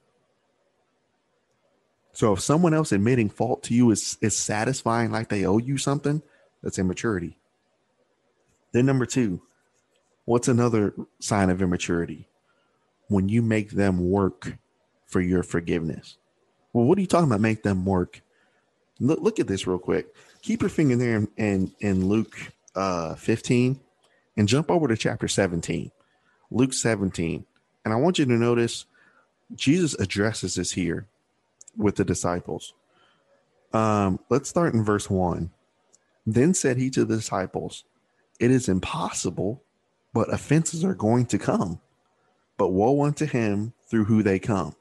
So 2.14 2.32
if 2.32 2.40
someone 2.40 2.72
else 2.72 2.90
admitting 2.90 3.28
fault 3.28 3.62
to 3.64 3.74
you 3.74 3.90
is, 3.90 4.16
is 4.22 4.34
satisfying 4.34 5.10
like 5.10 5.28
they 5.28 5.44
owe 5.44 5.58
you 5.58 5.76
something, 5.76 6.22
that's 6.62 6.78
immaturity. 6.78 7.36
Then 8.72 8.86
number 8.86 9.04
two, 9.04 9.42
what's 10.24 10.48
another 10.48 10.94
sign 11.20 11.50
of 11.50 11.60
immaturity? 11.60 12.28
When 13.08 13.28
you 13.28 13.42
make 13.42 13.72
them 13.72 14.08
work 14.08 14.56
for 15.06 15.20
your 15.20 15.42
forgiveness. 15.42 16.16
Well, 16.72 16.84
what 16.84 16.98
are 16.98 17.00
you 17.00 17.06
talking 17.06 17.28
about? 17.28 17.40
Make 17.40 17.62
them 17.62 17.84
work. 17.84 18.22
Look, 19.00 19.20
look 19.20 19.38
at 19.38 19.46
this 19.46 19.66
real 19.66 19.78
quick. 19.78 20.14
Keep 20.42 20.62
your 20.62 20.68
finger 20.68 20.96
there 20.96 21.16
in, 21.16 21.28
in, 21.36 21.72
in 21.80 22.08
Luke 22.08 22.36
uh, 22.74 23.14
15 23.14 23.80
and 24.36 24.48
jump 24.48 24.70
over 24.70 24.88
to 24.88 24.96
chapter 24.96 25.28
17. 25.28 25.90
Luke 26.50 26.72
17. 26.72 27.44
And 27.84 27.94
I 27.94 27.96
want 27.96 28.18
you 28.18 28.24
to 28.24 28.32
notice 28.32 28.86
Jesus 29.54 29.94
addresses 29.94 30.54
this 30.54 30.72
here 30.72 31.06
with 31.76 31.96
the 31.96 32.04
disciples. 32.04 32.74
Um, 33.72 34.18
let's 34.28 34.48
start 34.48 34.74
in 34.74 34.84
verse 34.84 35.10
1. 35.10 35.50
Then 36.26 36.54
said 36.54 36.76
he 36.76 36.90
to 36.90 37.04
the 37.04 37.16
disciples, 37.16 37.84
It 38.38 38.50
is 38.50 38.68
impossible, 38.68 39.62
but 40.12 40.32
offenses 40.32 40.84
are 40.84 40.94
going 40.94 41.26
to 41.26 41.38
come. 41.38 41.80
But 42.56 42.72
woe 42.72 43.04
unto 43.04 43.24
him 43.24 43.72
through 43.86 44.04
who 44.04 44.22
they 44.22 44.38
come. 44.38 44.74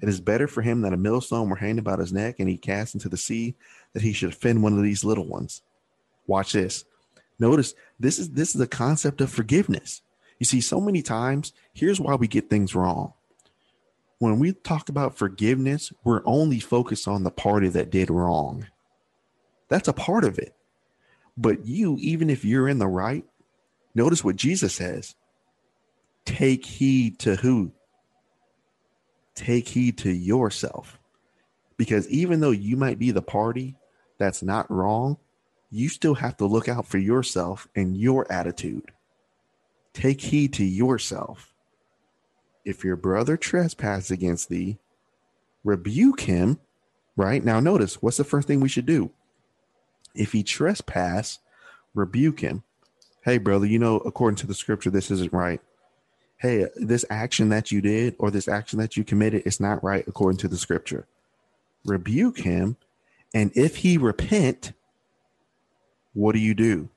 It 0.00 0.08
is 0.08 0.20
better 0.20 0.48
for 0.48 0.62
him 0.62 0.80
that 0.82 0.92
a 0.92 0.98
millstone 0.98 1.48
were 1.48 1.56
hanged 1.56 1.78
about 1.78 1.98
his 1.98 2.12
neck 2.12 2.36
and 2.38 2.48
he 2.48 2.56
cast 2.56 2.94
into 2.94 3.08
the 3.08 3.16
sea 3.16 3.54
that 3.92 4.02
he 4.02 4.12
should 4.12 4.30
offend 4.30 4.62
one 4.62 4.76
of 4.76 4.82
these 4.82 5.04
little 5.04 5.26
ones. 5.26 5.62
Watch 6.26 6.52
this. 6.52 6.84
Notice 7.38 7.74
this 7.98 8.18
is 8.18 8.30
this 8.30 8.50
is 8.50 8.58
the 8.58 8.66
concept 8.66 9.20
of 9.20 9.30
forgiveness. 9.30 10.02
You 10.38 10.46
see, 10.46 10.60
so 10.60 10.80
many 10.80 11.02
times, 11.02 11.52
here's 11.74 12.00
why 12.00 12.14
we 12.14 12.28
get 12.28 12.48
things 12.48 12.74
wrong 12.74 13.12
when 14.20 14.38
we 14.38 14.52
talk 14.52 14.90
about 14.90 15.16
forgiveness, 15.16 15.92
we're 16.04 16.20
only 16.26 16.60
focused 16.60 17.08
on 17.08 17.24
the 17.24 17.30
party 17.30 17.68
that 17.68 17.90
did 17.90 18.10
wrong. 18.10 18.66
That's 19.68 19.88
a 19.88 19.94
part 19.94 20.24
of 20.24 20.38
it. 20.38 20.54
But 21.38 21.64
you, 21.64 21.96
even 21.98 22.28
if 22.28 22.44
you're 22.44 22.68
in 22.68 22.78
the 22.78 22.86
right, 22.86 23.24
notice 23.94 24.22
what 24.22 24.36
Jesus 24.36 24.74
says 24.74 25.16
take 26.26 26.66
heed 26.66 27.18
to 27.20 27.36
who? 27.36 27.72
Take 29.40 29.68
heed 29.68 29.96
to 29.98 30.10
yourself. 30.10 30.98
Because 31.78 32.06
even 32.10 32.40
though 32.40 32.50
you 32.50 32.76
might 32.76 32.98
be 32.98 33.10
the 33.10 33.22
party 33.22 33.74
that's 34.18 34.42
not 34.42 34.70
wrong, 34.70 35.16
you 35.70 35.88
still 35.88 36.12
have 36.12 36.36
to 36.36 36.44
look 36.44 36.68
out 36.68 36.86
for 36.86 36.98
yourself 36.98 37.66
and 37.74 37.96
your 37.96 38.30
attitude. 38.30 38.92
Take 39.94 40.20
heed 40.20 40.52
to 40.52 40.64
yourself 40.64 41.54
if 42.66 42.84
your 42.84 42.96
brother 42.96 43.38
trespass 43.38 44.10
against 44.10 44.50
thee, 44.50 44.76
rebuke 45.64 46.20
him. 46.20 46.60
Right 47.16 47.42
now, 47.42 47.60
notice 47.60 48.02
what's 48.02 48.18
the 48.18 48.24
first 48.24 48.46
thing 48.46 48.60
we 48.60 48.68
should 48.68 48.84
do? 48.84 49.10
If 50.14 50.32
he 50.32 50.42
trespass, 50.42 51.38
rebuke 51.94 52.40
him. 52.40 52.62
Hey, 53.22 53.38
brother, 53.38 53.64
you 53.64 53.78
know, 53.78 53.96
according 54.00 54.36
to 54.36 54.46
the 54.46 54.52
scripture, 54.52 54.90
this 54.90 55.10
isn't 55.10 55.32
right. 55.32 55.62
Hey, 56.40 56.66
this 56.74 57.04
action 57.10 57.50
that 57.50 57.70
you 57.70 57.82
did 57.82 58.16
or 58.18 58.30
this 58.30 58.48
action 58.48 58.78
that 58.78 58.96
you 58.96 59.04
committed 59.04 59.42
is 59.44 59.60
not 59.60 59.84
right 59.84 60.04
according 60.08 60.38
to 60.38 60.48
the 60.48 60.56
scripture. 60.56 61.06
Rebuke 61.84 62.38
him. 62.38 62.78
And 63.34 63.52
if 63.54 63.76
he 63.76 63.98
repent, 63.98 64.72
what 66.14 66.32
do 66.32 66.38
you 66.38 66.54
do? 66.54 66.88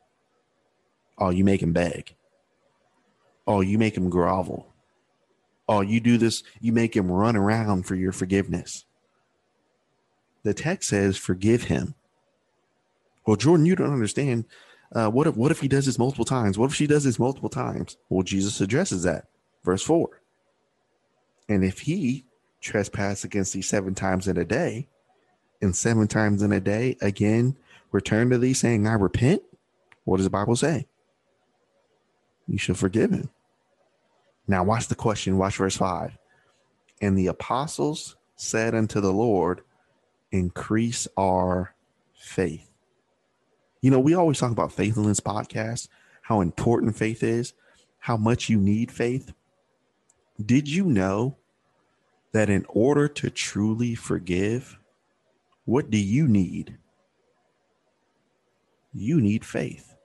Oh, 1.17 1.29
you 1.29 1.43
make 1.43 1.61
him 1.61 1.73
beg. 1.73 2.15
Oh, 3.45 3.59
you 3.59 3.77
make 3.77 3.97
him 3.97 4.09
grovel. 4.09 4.67
Oh, 5.67 5.81
you 5.81 5.99
do 5.99 6.17
this, 6.17 6.43
you 6.61 6.71
make 6.71 6.95
him 6.95 7.11
run 7.11 7.35
around 7.35 7.85
for 7.85 7.95
your 7.95 8.13
forgiveness. 8.13 8.85
The 10.43 10.53
text 10.53 10.89
says, 10.89 11.17
forgive 11.17 11.63
him. 11.63 11.95
Well, 13.25 13.35
Jordan, 13.35 13.65
you 13.65 13.75
don't 13.75 13.93
understand. 13.93 14.45
Uh, 14.93 15.09
what 15.09 15.27
if 15.27 15.35
what 15.35 15.51
if 15.51 15.59
he 15.59 15.67
does 15.67 15.85
this 15.85 15.99
multiple 15.99 16.25
times? 16.25 16.57
What 16.57 16.69
if 16.69 16.75
she 16.75 16.87
does 16.87 17.03
this 17.03 17.19
multiple 17.19 17.49
times? 17.49 17.97
Well, 18.09 18.23
Jesus 18.23 18.61
addresses 18.61 19.03
that. 19.03 19.25
Verse 19.63 19.83
four. 19.83 20.21
And 21.49 21.63
if 21.63 21.79
he 21.79 22.25
trespass 22.61 23.23
against 23.23 23.53
thee 23.53 23.61
seven 23.61 23.95
times 23.95 24.27
in 24.27 24.37
a 24.37 24.45
day, 24.45 24.87
and 25.61 25.75
seven 25.75 26.07
times 26.07 26.41
in 26.41 26.51
a 26.51 26.59
day 26.59 26.97
again 27.01 27.55
return 27.91 28.29
to 28.29 28.37
thee, 28.37 28.53
saying, 28.53 28.85
I 28.87 28.93
repent, 28.93 29.41
what 30.03 30.17
does 30.17 30.25
the 30.25 30.29
Bible 30.29 30.55
say? 30.55 30.87
You 32.47 32.57
shall 32.57 32.75
forgive 32.75 33.11
him. 33.11 33.29
Now, 34.47 34.63
watch 34.63 34.87
the 34.87 34.95
question. 34.95 35.37
Watch 35.37 35.57
verse 35.57 35.77
5. 35.77 36.17
And 37.01 37.17
the 37.17 37.27
apostles 37.27 38.17
said 38.35 38.75
unto 38.75 38.99
the 38.99 39.13
Lord, 39.13 39.61
Increase 40.31 41.07
our 41.15 41.75
faith. 42.15 42.69
You 43.81 43.91
know, 43.91 43.99
we 43.99 44.15
always 44.15 44.39
talk 44.39 44.51
about 44.51 44.71
faith 44.71 44.97
in 44.97 45.03
this 45.03 45.19
podcast, 45.19 45.87
how 46.23 46.41
important 46.41 46.97
faith 46.97 47.21
is, 47.21 47.53
how 47.99 48.17
much 48.17 48.49
you 48.49 48.59
need 48.59 48.91
faith. 48.91 49.31
Did 50.43 50.67
you 50.67 50.85
know 50.85 51.37
that 52.31 52.49
in 52.49 52.65
order 52.69 53.07
to 53.07 53.29
truly 53.29 53.95
forgive, 53.95 54.79
what 55.65 55.89
do 55.89 55.97
you 55.97 56.27
need? 56.27 56.77
You 58.91 59.21
need 59.21 59.45
faith. 59.45 59.95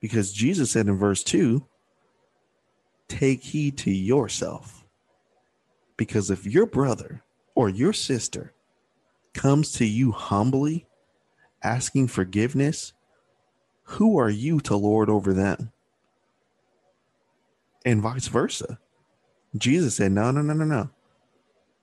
Because 0.00 0.32
Jesus 0.32 0.70
said 0.70 0.86
in 0.86 0.98
verse 0.98 1.22
2 1.24 1.66
take 3.08 3.42
heed 3.42 3.78
to 3.78 3.90
yourself. 3.90 4.84
Because 5.96 6.30
if 6.30 6.46
your 6.46 6.66
brother 6.66 7.22
or 7.54 7.68
your 7.68 7.92
sister 7.92 8.52
comes 9.32 9.72
to 9.72 9.84
you 9.84 10.10
humbly, 10.12 10.86
asking 11.62 12.08
forgiveness, 12.08 12.92
who 13.82 14.18
are 14.18 14.30
you 14.30 14.60
to 14.60 14.76
lord 14.76 15.08
over 15.08 15.32
them? 15.32 15.72
And 17.84 18.00
vice 18.00 18.28
versa. 18.28 18.78
Jesus 19.56 19.96
said, 19.96 20.12
No, 20.12 20.30
no, 20.30 20.42
no, 20.42 20.52
no, 20.52 20.64
no. 20.64 20.90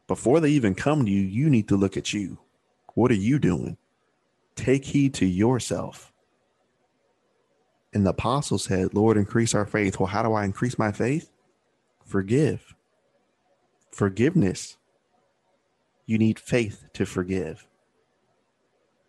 Before 0.07 0.39
they 0.39 0.49
even 0.49 0.75
come 0.75 1.05
to 1.05 1.11
you, 1.11 1.21
you 1.21 1.49
need 1.49 1.67
to 1.69 1.77
look 1.77 1.95
at 1.95 2.13
you. 2.13 2.37
What 2.95 3.11
are 3.11 3.15
you 3.15 3.39
doing? 3.39 3.77
Take 4.55 4.85
heed 4.85 5.13
to 5.15 5.25
yourself. 5.25 6.11
And 7.93 8.05
the 8.05 8.11
apostle 8.11 8.57
said, 8.57 8.93
Lord, 8.93 9.17
increase 9.17 9.53
our 9.53 9.65
faith. 9.65 9.99
Well, 9.99 10.07
how 10.07 10.23
do 10.23 10.33
I 10.33 10.45
increase 10.45 10.77
my 10.77 10.91
faith? 10.91 11.29
Forgive. 12.05 12.75
Forgiveness. 13.91 14.77
You 16.05 16.17
need 16.17 16.39
faith 16.39 16.85
to 16.93 17.05
forgive. 17.05 17.67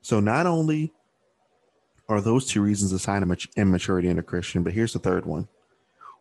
So 0.02 0.20
not 0.20 0.46
only 0.46 0.92
are 2.08 2.20
those 2.20 2.46
two 2.46 2.62
reasons 2.62 2.92
a 2.92 2.98
sign 2.98 3.22
of 3.22 3.38
immaturity 3.56 4.08
in 4.08 4.18
a 4.18 4.22
Christian, 4.22 4.62
but 4.62 4.72
here's 4.72 4.92
the 4.92 4.98
third 4.98 5.26
one. 5.26 5.48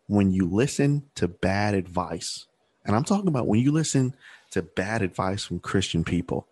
When 0.07 0.31
you 0.31 0.47
listen 0.47 1.03
to 1.15 1.27
bad 1.27 1.73
advice, 1.73 2.47
and 2.85 2.95
I'm 2.95 3.03
talking 3.03 3.27
about 3.27 3.47
when 3.47 3.61
you 3.61 3.71
listen 3.71 4.15
to 4.51 4.61
bad 4.61 5.01
advice 5.01 5.43
from 5.45 5.59
Christian 5.59 6.03
people, 6.03 6.47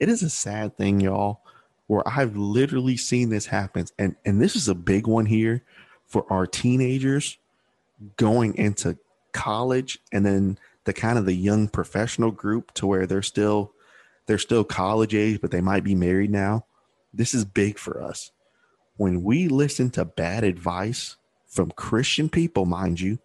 it 0.00 0.08
is 0.08 0.22
a 0.22 0.30
sad 0.30 0.76
thing, 0.76 1.00
y'all, 1.00 1.40
where 1.86 2.02
I've 2.06 2.36
literally 2.36 2.96
seen 2.96 3.28
this 3.28 3.46
happen. 3.46 3.86
And, 3.98 4.16
and 4.24 4.40
this 4.40 4.56
is 4.56 4.68
a 4.68 4.74
big 4.74 5.06
one 5.06 5.26
here 5.26 5.62
for 6.06 6.24
our 6.30 6.46
teenagers 6.46 7.38
going 8.16 8.56
into 8.56 8.98
college 9.32 9.98
and 10.12 10.24
then 10.24 10.58
the 10.84 10.92
kind 10.92 11.18
of 11.18 11.26
the 11.26 11.34
young 11.34 11.68
professional 11.68 12.30
group 12.30 12.72
to 12.74 12.86
where 12.86 13.06
they're 13.06 13.22
still 13.22 13.72
they're 14.26 14.38
still 14.38 14.64
college 14.64 15.14
age 15.14 15.40
but 15.40 15.50
they 15.50 15.60
might 15.60 15.82
be 15.82 15.94
married 15.94 16.30
now 16.30 16.64
this 17.12 17.34
is 17.34 17.44
big 17.44 17.78
for 17.78 18.00
us 18.02 18.30
when 18.96 19.22
we 19.22 19.48
listen 19.48 19.90
to 19.90 20.04
bad 20.04 20.44
advice 20.44 21.16
from 21.54 21.70
christian 21.70 22.28
people 22.28 22.66
mind 22.66 23.00
you 23.00 23.18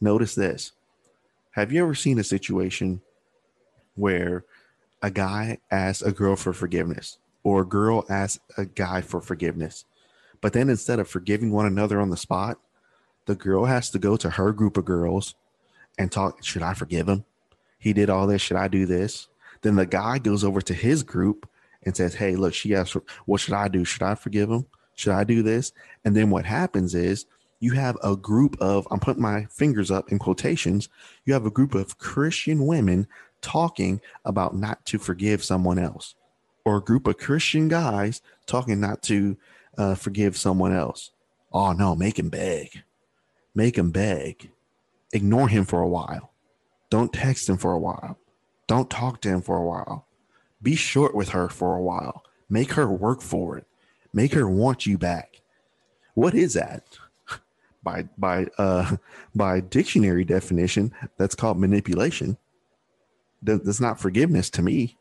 Notice 0.00 0.34
this. 0.34 0.72
Have 1.52 1.72
you 1.72 1.82
ever 1.82 1.94
seen 1.94 2.18
a 2.18 2.24
situation 2.24 3.02
where 3.96 4.44
a 5.02 5.10
guy 5.10 5.58
asks 5.70 6.02
a 6.02 6.12
girl 6.12 6.36
for 6.36 6.52
forgiveness 6.52 7.18
or 7.42 7.62
a 7.62 7.66
girl 7.66 8.04
asks 8.08 8.42
a 8.56 8.64
guy 8.64 9.02
for 9.02 9.20
forgiveness? 9.20 9.84
But 10.40 10.54
then 10.54 10.70
instead 10.70 10.98
of 11.00 11.08
forgiving 11.08 11.52
one 11.52 11.66
another 11.66 12.00
on 12.00 12.08
the 12.08 12.16
spot, 12.16 12.58
the 13.26 13.34
girl 13.34 13.66
has 13.66 13.90
to 13.90 13.98
go 13.98 14.16
to 14.16 14.30
her 14.30 14.52
group 14.52 14.78
of 14.78 14.86
girls 14.86 15.34
and 15.98 16.10
talk, 16.10 16.42
should 16.42 16.62
I 16.62 16.72
forgive 16.72 17.08
him? 17.08 17.24
He 17.78 17.92
did 17.92 18.08
all 18.08 18.26
this. 18.26 18.40
Should 18.40 18.56
I 18.56 18.68
do 18.68 18.86
this? 18.86 19.28
Then 19.60 19.76
the 19.76 19.84
guy 19.84 20.18
goes 20.18 20.44
over 20.44 20.62
to 20.62 20.72
his 20.72 21.02
group 21.02 21.46
and 21.82 21.94
says, 21.94 22.14
Hey, 22.14 22.36
look, 22.36 22.54
she 22.54 22.74
asked, 22.74 22.96
what 23.26 23.40
should 23.40 23.54
I 23.54 23.68
do? 23.68 23.84
Should 23.84 24.02
I 24.02 24.14
forgive 24.14 24.50
him? 24.50 24.66
Should 25.00 25.14
I 25.14 25.24
do 25.24 25.42
this? 25.42 25.72
And 26.04 26.14
then 26.14 26.28
what 26.28 26.44
happens 26.44 26.94
is 26.94 27.24
you 27.58 27.72
have 27.72 27.96
a 28.02 28.16
group 28.16 28.60
of, 28.60 28.86
I'm 28.90 29.00
putting 29.00 29.22
my 29.22 29.46
fingers 29.46 29.90
up 29.90 30.12
in 30.12 30.18
quotations, 30.18 30.90
you 31.24 31.32
have 31.32 31.46
a 31.46 31.50
group 31.50 31.74
of 31.74 31.96
Christian 31.96 32.66
women 32.66 33.06
talking 33.40 34.02
about 34.26 34.54
not 34.54 34.84
to 34.86 34.98
forgive 34.98 35.42
someone 35.42 35.78
else, 35.78 36.14
or 36.66 36.76
a 36.76 36.82
group 36.82 37.06
of 37.06 37.16
Christian 37.16 37.68
guys 37.68 38.20
talking 38.44 38.78
not 38.78 39.02
to 39.04 39.38
uh, 39.78 39.94
forgive 39.94 40.36
someone 40.36 40.74
else. 40.74 41.12
Oh, 41.50 41.72
no, 41.72 41.96
make 41.96 42.18
him 42.18 42.28
beg. 42.28 42.82
Make 43.54 43.78
him 43.78 43.92
beg. 43.92 44.50
Ignore 45.14 45.48
him 45.48 45.64
for 45.64 45.80
a 45.80 45.88
while. 45.88 46.32
Don't 46.90 47.12
text 47.12 47.48
him 47.48 47.56
for 47.56 47.72
a 47.72 47.78
while. 47.78 48.18
Don't 48.66 48.90
talk 48.90 49.22
to 49.22 49.30
him 49.30 49.40
for 49.40 49.56
a 49.56 49.64
while. 49.64 50.06
Be 50.60 50.76
short 50.76 51.14
with 51.14 51.30
her 51.30 51.48
for 51.48 51.74
a 51.74 51.82
while. 51.82 52.22
Make 52.50 52.72
her 52.72 52.86
work 52.86 53.22
for 53.22 53.56
it. 53.56 53.66
Make 54.12 54.34
her 54.34 54.48
want 54.48 54.86
you 54.86 54.98
back. 54.98 55.42
What 56.14 56.34
is 56.34 56.54
that? 56.54 56.84
by 57.82 58.08
by 58.18 58.46
uh 58.58 58.96
by 59.34 59.60
dictionary 59.60 60.24
definition 60.24 60.92
that's 61.16 61.34
called 61.34 61.58
manipulation. 61.58 62.36
That, 63.42 63.64
that's 63.64 63.80
not 63.80 64.00
forgiveness 64.00 64.50
to 64.50 64.62
me. 64.62 64.98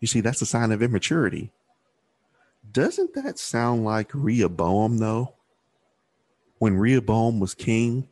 You 0.00 0.08
see 0.08 0.20
that's 0.20 0.42
a 0.42 0.46
sign 0.46 0.72
of 0.72 0.82
immaturity. 0.82 1.52
Doesn't 2.72 3.14
that 3.14 3.38
sound 3.38 3.84
like 3.84 4.10
rehoboam 4.12 4.98
though? 4.98 5.34
When 6.58 6.76
rehoboam 6.76 7.40
was 7.40 7.54
king 7.54 8.08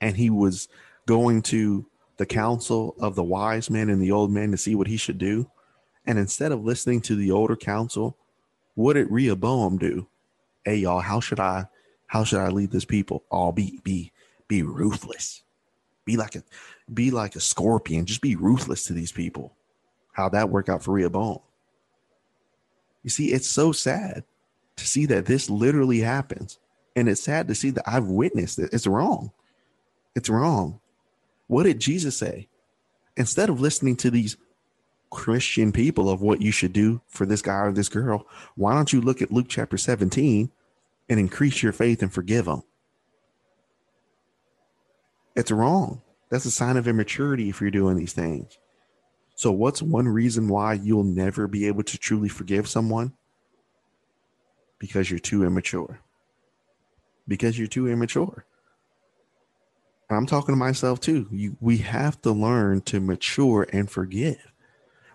and 0.00 0.16
he 0.16 0.30
was 0.30 0.68
going 1.06 1.42
to 1.42 1.86
the 2.16 2.26
council 2.26 2.94
of 3.00 3.14
the 3.14 3.24
wise 3.24 3.70
men 3.70 3.88
and 3.88 4.02
the 4.02 4.12
old 4.12 4.30
men 4.30 4.50
to 4.50 4.56
see 4.56 4.74
what 4.74 4.88
he 4.88 4.96
should 4.96 5.18
do 5.18 5.50
and 6.06 6.18
instead 6.18 6.52
of 6.52 6.64
listening 6.64 7.00
to 7.00 7.14
the 7.14 7.30
older 7.30 7.56
counsel 7.56 8.16
what 8.74 8.94
did 8.94 9.10
rehoboam 9.10 9.78
do 9.78 10.06
hey 10.64 10.76
y'all, 10.76 11.00
how 11.00 11.20
should 11.20 11.40
I 11.40 11.66
how 12.06 12.24
should 12.24 12.40
I 12.40 12.48
lead 12.48 12.70
this 12.70 12.84
people? 12.84 13.24
All 13.30 13.48
oh, 13.48 13.52
be 13.52 13.80
be 13.82 14.12
be 14.48 14.62
ruthless. 14.62 15.42
Be 16.04 16.16
like 16.16 16.34
a 16.34 16.42
be 16.92 17.10
like 17.10 17.36
a 17.36 17.40
scorpion. 17.40 18.06
Just 18.06 18.20
be 18.20 18.36
ruthless 18.36 18.84
to 18.84 18.92
these 18.92 19.12
people. 19.12 19.54
How'd 20.12 20.32
that 20.32 20.50
work 20.50 20.68
out 20.68 20.82
for 20.82 20.92
Rehoboam? 20.92 21.40
You 23.02 23.10
see, 23.10 23.32
it's 23.32 23.48
so 23.48 23.72
sad 23.72 24.24
to 24.76 24.86
see 24.86 25.06
that 25.06 25.26
this 25.26 25.48
literally 25.48 26.00
happens. 26.00 26.58
And 26.96 27.08
it's 27.08 27.22
sad 27.22 27.48
to 27.48 27.54
see 27.54 27.70
that 27.70 27.88
I've 27.88 28.06
witnessed 28.06 28.58
it. 28.58 28.70
It's 28.72 28.86
wrong. 28.86 29.30
It's 30.16 30.28
wrong. 30.28 30.80
What 31.46 31.62
did 31.62 31.80
Jesus 31.80 32.16
say? 32.16 32.48
Instead 33.16 33.48
of 33.48 33.60
listening 33.60 33.96
to 33.96 34.10
these 34.10 34.36
Christian 35.10 35.72
people 35.72 36.08
of 36.08 36.22
what 36.22 36.40
you 36.40 36.52
should 36.52 36.72
do 36.72 37.00
for 37.08 37.26
this 37.26 37.42
guy 37.42 37.58
or 37.58 37.72
this 37.72 37.88
girl, 37.88 38.26
why 38.54 38.74
don't 38.74 38.92
you 38.92 39.00
look 39.00 39.20
at 39.20 39.32
Luke 39.32 39.46
chapter 39.48 39.76
17 39.76 40.50
and 41.08 41.20
increase 41.20 41.62
your 41.62 41.72
faith 41.72 42.02
and 42.02 42.12
forgive 42.12 42.44
them? 42.46 42.62
It's 45.34 45.50
wrong. 45.50 46.02
That's 46.30 46.44
a 46.44 46.50
sign 46.50 46.76
of 46.76 46.86
immaturity 46.86 47.48
if 47.48 47.60
you're 47.60 47.70
doing 47.70 47.96
these 47.96 48.12
things. 48.12 48.58
So, 49.34 49.50
what's 49.50 49.82
one 49.82 50.06
reason 50.06 50.48
why 50.48 50.74
you'll 50.74 51.02
never 51.02 51.48
be 51.48 51.66
able 51.66 51.82
to 51.84 51.98
truly 51.98 52.28
forgive 52.28 52.68
someone? 52.68 53.14
Because 54.78 55.10
you're 55.10 55.18
too 55.18 55.44
immature. 55.44 56.00
Because 57.26 57.58
you're 57.58 57.68
too 57.68 57.88
immature. 57.88 58.44
And 60.08 60.16
I'm 60.16 60.26
talking 60.26 60.54
to 60.54 60.58
myself 60.58 61.00
too. 61.00 61.28
You, 61.30 61.56
we 61.60 61.78
have 61.78 62.20
to 62.22 62.32
learn 62.32 62.82
to 62.82 63.00
mature 63.00 63.66
and 63.72 63.90
forgive. 63.90 64.49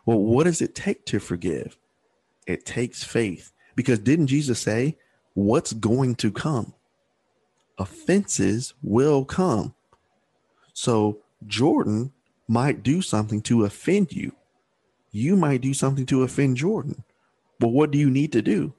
Well, 0.06 0.20
what 0.20 0.46
does 0.46 0.62
it 0.62 0.76
take 0.76 1.06
to 1.08 1.20
forgive? 1.20 1.78
It 2.48 2.65
takes 2.65 3.04
faith. 3.04 3.52
Because 3.76 4.00
didn't 4.00 4.28
Jesus 4.28 4.60
say, 4.60 4.98
What's 5.34 5.74
going 5.74 6.15
to 6.15 6.32
come? 6.32 6.74
Offenses 7.78 8.74
will 8.82 9.26
come. 9.26 9.74
So 10.74 11.20
Jordan 11.46 12.13
might 12.48 12.84
do 12.84 13.02
something 13.02 13.41
to 13.44 13.65
offend 13.65 14.13
you. 14.13 14.32
You 15.12 15.36
might 15.36 15.62
do 15.62 15.74
something 15.74 16.06
to 16.08 16.24
offend 16.24 16.58
Jordan. 16.58 17.04
But 17.60 17.70
what 17.70 17.91
do 17.91 17.98
you 17.98 18.10
need 18.10 18.32
to 18.32 18.41
do? 18.41 18.74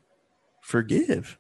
Forgive. 0.63 1.39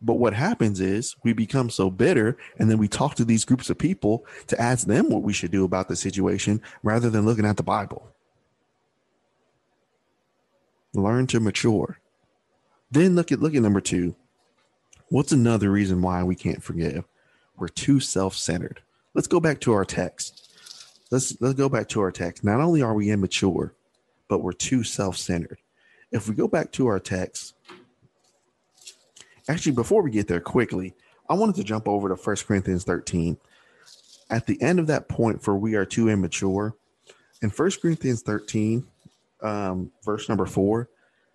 But 0.00 0.14
what 0.14 0.34
happens 0.34 0.80
is 0.80 1.16
we 1.24 1.32
become 1.32 1.70
so 1.70 1.90
bitter, 1.90 2.36
and 2.58 2.70
then 2.70 2.78
we 2.78 2.88
talk 2.88 3.16
to 3.16 3.24
these 3.24 3.44
groups 3.44 3.68
of 3.68 3.78
people 3.78 4.24
to 4.46 4.60
ask 4.60 4.86
them 4.86 5.10
what 5.10 5.22
we 5.22 5.32
should 5.32 5.50
do 5.50 5.64
about 5.64 5.88
the 5.88 5.96
situation 5.96 6.62
rather 6.82 7.10
than 7.10 7.24
looking 7.24 7.44
at 7.44 7.56
the 7.56 7.62
Bible. 7.62 8.08
Learn 10.94 11.26
to 11.28 11.40
mature. 11.40 11.98
Then 12.90 13.14
look 13.14 13.30
at 13.32 13.40
look 13.40 13.54
at 13.54 13.62
number 13.62 13.80
two. 13.80 14.14
What's 15.08 15.32
another 15.32 15.70
reason 15.70 16.02
why 16.02 16.22
we 16.22 16.34
can't 16.34 16.62
forgive? 16.62 17.04
We're 17.56 17.68
too 17.68 17.98
self-centered. 17.98 18.80
Let's 19.14 19.26
go 19.26 19.40
back 19.40 19.60
to 19.60 19.72
our 19.72 19.84
text. 19.84 20.44
Let's 21.10 21.38
let's 21.40 21.54
go 21.54 21.68
back 21.68 21.88
to 21.88 22.00
our 22.00 22.12
text. 22.12 22.44
Not 22.44 22.60
only 22.60 22.82
are 22.82 22.94
we 22.94 23.10
immature, 23.10 23.74
but 24.28 24.42
we're 24.42 24.52
too 24.52 24.84
self-centered. 24.84 25.58
If 26.12 26.28
we 26.28 26.34
go 26.34 26.48
back 26.48 26.72
to 26.72 26.86
our 26.86 27.00
text, 27.00 27.54
Actually, 29.48 29.72
before 29.72 30.02
we 30.02 30.10
get 30.10 30.28
there 30.28 30.40
quickly, 30.40 30.94
I 31.28 31.34
wanted 31.34 31.56
to 31.56 31.64
jump 31.64 31.88
over 31.88 32.08
to 32.08 32.14
1 32.14 32.36
Corinthians 32.46 32.84
13. 32.84 33.36
At 34.30 34.46
the 34.46 34.60
end 34.60 34.78
of 34.78 34.86
that 34.88 35.08
point, 35.08 35.42
for 35.42 35.56
we 35.56 35.74
are 35.74 35.86
too 35.86 36.08
immature, 36.08 36.74
in 37.40 37.50
1 37.50 37.70
Corinthians 37.80 38.22
13, 38.22 38.86
um, 39.42 39.90
verse 40.04 40.28
number 40.28 40.46
four, 40.46 40.88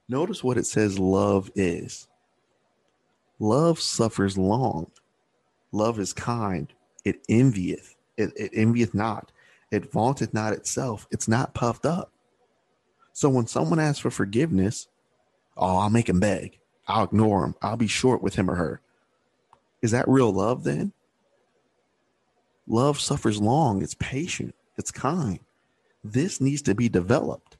notice 0.09 0.43
what 0.43 0.57
it 0.57 0.65
says 0.65 0.99
love 0.99 1.49
is. 1.55 2.07
Love 3.39 3.79
suffers 3.79 4.37
long. 4.37 4.91
Love 5.71 5.99
is 5.99 6.13
kind. 6.13 6.71
It 7.03 7.21
envieth. 7.29 7.95
It, 8.17 8.31
it 8.35 8.51
envieth 8.53 8.93
not. 8.93 9.31
It 9.71 9.91
vaunteth 9.91 10.33
not 10.33 10.53
itself. 10.53 11.07
It's 11.09 11.27
not 11.27 11.55
puffed 11.55 11.85
up. 11.85 12.11
So 13.13 13.29
when 13.29 13.47
someone 13.47 13.79
asks 13.79 13.99
for 13.99 14.11
forgiveness, 14.11 14.87
oh, 15.57 15.77
I'll 15.77 15.89
make 15.89 16.09
him 16.09 16.19
beg. 16.19 16.59
I'll 16.87 17.05
ignore 17.05 17.45
him. 17.45 17.55
I'll 17.61 17.77
be 17.77 17.87
short 17.87 18.21
with 18.21 18.35
him 18.35 18.49
or 18.49 18.55
her. 18.55 18.81
Is 19.81 19.91
that 19.91 20.07
real 20.07 20.31
love 20.31 20.63
then? 20.63 20.93
Love 22.67 22.99
suffers 22.99 23.41
long, 23.41 23.81
it's 23.81 23.95
patient, 23.95 24.55
it's 24.77 24.91
kind. 24.91 25.39
This 26.03 26.39
needs 26.39 26.61
to 26.63 26.75
be 26.75 26.87
developed. 26.87 27.57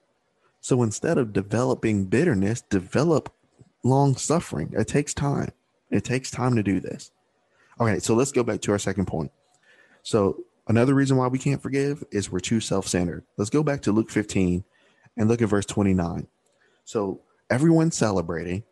So 0.62 0.82
instead 0.82 1.18
of 1.18 1.34
developing 1.34 2.06
bitterness, 2.06 2.62
develop 2.62 3.34
long 3.84 4.16
suffering. 4.16 4.74
It 4.78 4.88
takes 4.88 5.14
time. 5.14 5.52
It 5.92 6.06
takes 6.06 6.32
time 6.32 6.56
to 6.56 6.64
do 6.64 6.80
this. 6.80 7.12
Right, 7.78 8.02
so 8.02 8.16
let's 8.16 8.32
go 8.32 8.44
back 8.44 8.62
to 8.62 8.72
our 8.72 8.80
second 8.80 9.08
point. 9.08 9.32
So 10.04 10.44
another 10.68 10.94
reason 10.94 11.18
why 11.18 11.28
we 11.28 11.40
can't 11.40 11.62
forgive 11.62 12.04
is 12.12 12.32
we're 12.32 12.40
too 12.40 12.62
self-centered. 12.62 13.26
Let's 13.36 13.50
go 13.50 13.62
back 13.62 13.82
to 13.82 13.92
Luke 13.92 14.10
15 14.10 14.64
and 15.18 15.30
look 15.30 15.42
at 15.42 15.50
verse 15.50 15.66
29. 15.66 16.28
So 16.86 17.20
everyone's 17.50 17.98
celebrating 17.98 18.64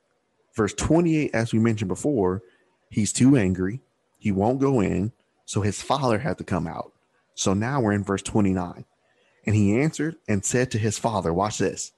Verse 0.56 0.74
28, 0.74 1.32
as 1.34 1.54
we 1.54 1.60
mentioned 1.60 1.90
before, 1.90 2.42
he's 2.90 3.14
too 3.14 3.38
angry. 3.38 3.82
He 4.18 4.32
won't 4.32 4.60
go 4.60 4.82
in. 4.82 5.12
So 5.46 5.62
his 5.62 5.82
father 5.82 6.20
had 6.20 6.38
to 6.38 6.44
come 6.44 6.68
out. 6.68 6.94
So 7.36 7.54
now 7.54 7.82
we're 7.82 7.94
in 7.94 8.04
verse 8.04 8.22
29. 8.22 8.86
And 9.46 9.56
he 9.56 9.80
answered 9.80 10.18
and 10.28 10.46
said 10.46 10.72
to 10.72 10.78
his 10.78 10.98
father, 10.98 11.34
Watch 11.34 11.58
this. 11.58 11.94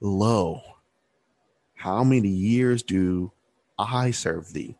Lo, 0.00 0.62
how 1.74 2.02
many 2.02 2.28
years 2.28 2.82
do 2.82 3.32
I 3.78 4.10
serve 4.10 4.52
thee? 4.52 4.76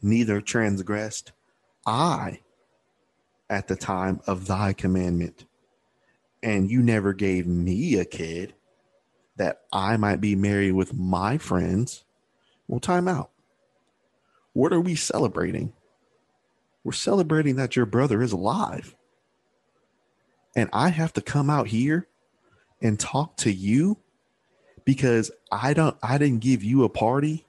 Neither 0.00 0.40
transgressed 0.40 1.32
I 1.86 2.40
at 3.48 3.68
the 3.68 3.76
time 3.76 4.20
of 4.26 4.46
thy 4.46 4.72
commandment. 4.72 5.44
And 6.42 6.70
you 6.70 6.82
never 6.82 7.12
gave 7.12 7.46
me 7.46 7.96
a 7.98 8.04
kid 8.04 8.54
that 9.42 9.62
I 9.72 9.96
might 9.96 10.20
be 10.20 10.36
married 10.36 10.70
with 10.70 10.94
my 10.94 11.36
friends. 11.36 12.04
Well, 12.68 12.78
time 12.78 13.08
out. 13.08 13.30
What 14.52 14.72
are 14.72 14.80
we 14.80 14.94
celebrating? 14.94 15.72
We're 16.84 16.92
celebrating 16.92 17.56
that 17.56 17.74
your 17.74 17.86
brother 17.86 18.22
is 18.22 18.30
alive. 18.30 18.94
And 20.54 20.70
I 20.72 20.90
have 20.90 21.12
to 21.14 21.20
come 21.20 21.50
out 21.50 21.66
here 21.66 22.06
and 22.80 23.00
talk 23.00 23.36
to 23.38 23.50
you 23.52 23.98
because 24.84 25.32
I 25.50 25.74
don't 25.74 25.96
I 26.04 26.18
didn't 26.18 26.40
give 26.40 26.62
you 26.62 26.84
a 26.84 26.88
party 26.88 27.44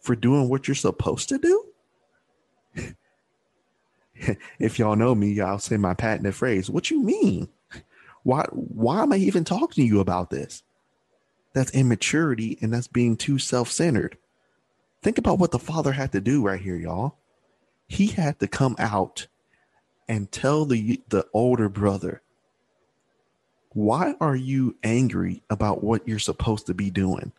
for 0.00 0.16
doing 0.16 0.48
what 0.48 0.66
you're 0.66 0.74
supposed 0.74 1.28
to 1.28 1.38
do? 1.38 1.64
if 4.58 4.80
y'all 4.80 4.96
know 4.96 5.14
me, 5.14 5.40
I'll 5.40 5.60
say 5.60 5.76
my 5.76 5.94
patented 5.94 6.34
phrase. 6.34 6.68
What 6.68 6.90
you 6.90 7.04
mean? 7.04 7.48
Why 8.24 8.46
why 8.50 9.02
am 9.02 9.12
I 9.12 9.16
even 9.18 9.44
talking 9.44 9.84
to 9.84 9.88
you 9.88 10.00
about 10.00 10.30
this? 10.30 10.64
That's 11.56 11.70
immaturity 11.70 12.58
and 12.60 12.70
that's 12.70 12.86
being 12.86 13.16
too 13.16 13.38
self-centered. 13.38 14.18
Think 15.00 15.16
about 15.16 15.38
what 15.38 15.52
the 15.52 15.58
father 15.58 15.92
had 15.92 16.12
to 16.12 16.20
do 16.20 16.42
right 16.42 16.60
here, 16.60 16.76
y'all. 16.76 17.16
He 17.88 18.08
had 18.08 18.38
to 18.40 18.46
come 18.46 18.76
out 18.78 19.26
and 20.06 20.30
tell 20.30 20.66
the 20.66 21.00
the 21.08 21.26
older 21.32 21.70
brother, 21.70 22.20
"Why 23.70 24.16
are 24.20 24.36
you 24.36 24.76
angry 24.82 25.44
about 25.48 25.82
what 25.82 26.06
you're 26.06 26.18
supposed 26.18 26.66
to 26.66 26.74
be 26.74 26.90
doing?" 26.90 27.32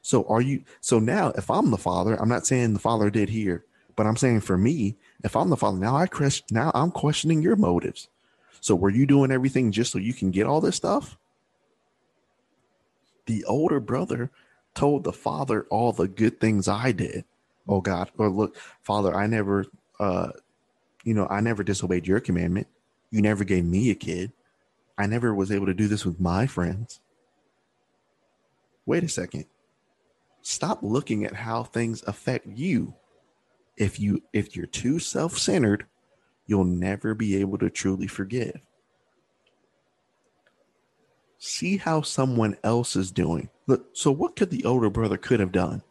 So 0.00 0.24
are 0.24 0.40
you 0.40 0.64
so 0.80 0.98
now 0.98 1.28
if 1.36 1.50
I'm 1.50 1.70
the 1.70 1.76
father, 1.76 2.18
I'm 2.18 2.30
not 2.30 2.46
saying 2.46 2.72
the 2.72 2.78
father 2.78 3.10
did 3.10 3.28
here, 3.28 3.66
but 3.94 4.06
I'm 4.06 4.16
saying 4.16 4.40
for 4.40 4.56
me, 4.56 4.96
if 5.22 5.36
I'm 5.36 5.50
the 5.50 5.58
father, 5.58 5.76
now 5.76 5.94
I 5.94 6.06
question 6.06 6.46
now 6.50 6.70
I'm 6.74 6.90
questioning 6.90 7.42
your 7.42 7.56
motives. 7.56 8.08
So 8.62 8.74
were 8.74 8.88
you 8.88 9.04
doing 9.04 9.30
everything 9.30 9.70
just 9.70 9.92
so 9.92 9.98
you 9.98 10.14
can 10.14 10.30
get 10.30 10.46
all 10.46 10.62
this 10.62 10.76
stuff? 10.76 11.18
The 13.26 13.44
older 13.44 13.80
brother 13.80 14.30
told 14.74 15.04
the 15.04 15.12
father 15.12 15.66
all 15.70 15.92
the 15.92 16.08
good 16.08 16.40
things 16.40 16.68
I 16.68 16.92
did. 16.92 17.24
Oh 17.66 17.80
God, 17.80 18.10
or 18.18 18.28
look, 18.28 18.56
Father, 18.82 19.14
I 19.14 19.26
never 19.26 19.66
uh 19.98 20.32
you 21.04 21.14
know, 21.14 21.26
I 21.28 21.40
never 21.40 21.62
disobeyed 21.62 22.06
your 22.06 22.20
commandment. 22.20 22.66
You 23.10 23.22
never 23.22 23.44
gave 23.44 23.64
me 23.64 23.90
a 23.90 23.94
kid. 23.94 24.32
I 24.96 25.06
never 25.06 25.34
was 25.34 25.52
able 25.52 25.66
to 25.66 25.74
do 25.74 25.88
this 25.88 26.04
with 26.04 26.20
my 26.20 26.46
friends. 26.46 27.00
Wait 28.86 29.04
a 29.04 29.08
second 29.08 29.46
stop 30.44 30.80
looking 30.82 31.24
at 31.24 31.34
how 31.34 31.62
things 31.62 32.02
affect 32.06 32.46
you 32.46 32.94
if 33.78 33.98
you 33.98 34.22
if 34.34 34.54
you're 34.54 34.66
too 34.66 34.98
self-centered 34.98 35.86
you'll 36.46 36.64
never 36.64 37.14
be 37.14 37.36
able 37.36 37.56
to 37.56 37.70
truly 37.70 38.06
forgive 38.06 38.60
see 41.44 41.76
how 41.76 42.00
someone 42.00 42.56
else 42.64 42.96
is 42.96 43.10
doing 43.10 43.48
look 43.66 43.86
so 43.92 44.10
what 44.10 44.36
could 44.36 44.50
the 44.50 44.64
older 44.64 44.90
brother 44.90 45.16
could 45.16 45.40
have 45.40 45.52
done 45.52 45.82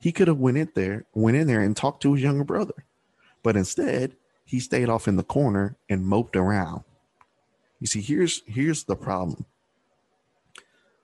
he 0.00 0.12
could 0.12 0.28
have 0.28 0.38
went 0.38 0.56
in 0.56 0.70
there 0.74 1.04
went 1.14 1.36
in 1.36 1.46
there 1.46 1.60
and 1.60 1.76
talked 1.76 2.02
to 2.02 2.14
his 2.14 2.22
younger 2.22 2.44
brother 2.44 2.84
but 3.42 3.56
instead 3.56 4.16
he 4.44 4.58
stayed 4.58 4.88
off 4.88 5.06
in 5.06 5.16
the 5.16 5.22
corner 5.22 5.76
and 5.88 6.06
moped 6.06 6.36
around 6.36 6.82
you 7.80 7.86
see 7.86 8.00
here's 8.00 8.42
here's 8.46 8.84
the 8.84 8.96
problem 8.96 9.44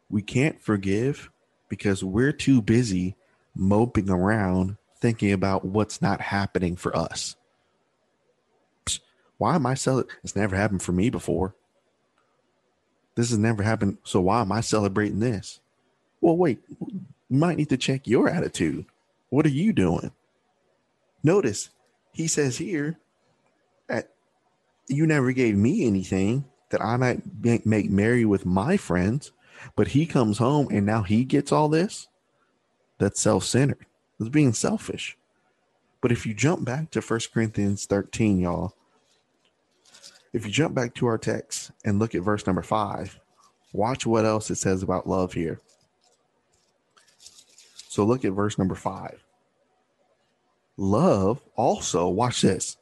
we 0.09 0.23
can't 0.23 0.63
forgive 0.63 1.31
because 1.69 2.05
we're 2.05 2.33
too 2.33 2.63
busy 2.63 3.17
moping 3.55 4.11
around 4.11 4.77
thinking 5.01 5.33
about 5.33 5.65
what's 5.65 6.01
not 6.01 6.21
happening 6.21 6.77
for 6.77 6.97
us. 6.97 7.37
Why 9.39 9.57
am 9.57 9.67
I 9.67 9.75
celebrating? 9.75 10.17
It's 10.23 10.37
never 10.37 10.57
happened 10.57 10.83
for 10.83 10.93
me 10.93 11.11
before. 11.11 11.55
This 13.15 13.31
has 13.31 13.39
never 13.39 13.63
happened. 13.63 13.99
So 14.05 14.21
why 14.21 14.41
am 14.41 14.53
I 14.53 14.61
celebrating 14.61 15.21
this? 15.21 15.61
Well, 16.21 16.37
wait, 16.37 16.61
you 16.69 17.39
might 17.39 17.57
need 17.57 17.69
to 17.69 17.77
check 17.77 18.07
your 18.07 18.29
attitude. 18.29 18.87
What 19.31 19.47
are 19.47 19.51
you 19.51 19.73
doing? 19.73 20.13
Notice 21.23 21.71
he 22.13 22.29
says 22.29 22.59
here, 22.59 22.99
at, 23.89 24.11
you 24.89 25.07
never 25.07 25.33
gave 25.33 25.57
me 25.57 25.87
anything 25.87 26.45
that 26.71 26.83
I 26.83 26.97
might 26.97 27.23
make, 27.43 27.91
merry 27.91 28.25
with 28.25 28.47
my 28.47 28.77
friends. 28.77 29.33
But 29.77 29.89
he 29.89 30.07
comes 30.07 30.39
home 30.39 30.69
and 30.71 30.85
now 30.85 31.03
he 31.03 31.25
gets 31.25 31.53
all 31.53 31.69
this. 31.69 32.09
That's 32.99 33.21
self 33.21 33.45
centered. 33.45 33.87
It's 34.21 34.29
being 34.29 34.53
selfish. 34.53 35.17
But 36.01 36.13
if 36.13 36.27
you 36.27 36.35
jump 36.35 36.65
back 36.65 36.91
to 36.91 37.01
1 37.01 37.21
Corinthians 37.33 37.87
13, 37.87 38.39
y'all, 38.41 38.75
if 40.35 40.45
you 40.45 40.51
jump 40.51 40.75
back 40.75 40.95
to 40.95 41.07
our 41.07 41.17
text 41.17 41.71
and 41.85 42.01
look 42.01 42.15
at 42.15 42.23
verse 42.23 42.45
number 42.45 42.63
five, 42.63 43.21
watch 43.73 44.05
what 44.05 44.25
else 44.25 44.51
it 44.51 44.57
says 44.57 44.83
about 44.83 45.09
love 45.09 45.33
here. 45.33 45.61
So 47.89 48.05
look 48.05 48.25
at 48.25 48.33
verse 48.33 48.59
number 48.59 48.75
five. 48.75 49.23
Love 50.77 51.41
also, 51.55 52.09
watch 52.09 52.43
this, 52.43 52.77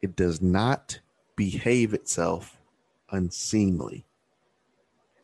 it 0.00 0.16
does 0.16 0.40
not 0.40 0.98
behave 1.36 1.92
itself 1.92 2.56
unseemly. 3.10 4.06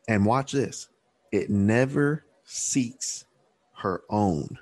And 0.07 0.27
watch 0.27 0.51
this 0.51 0.87
it 1.31 1.49
never 1.49 2.25
seeks 2.43 3.25
her 3.77 4.03
own. 4.07 4.59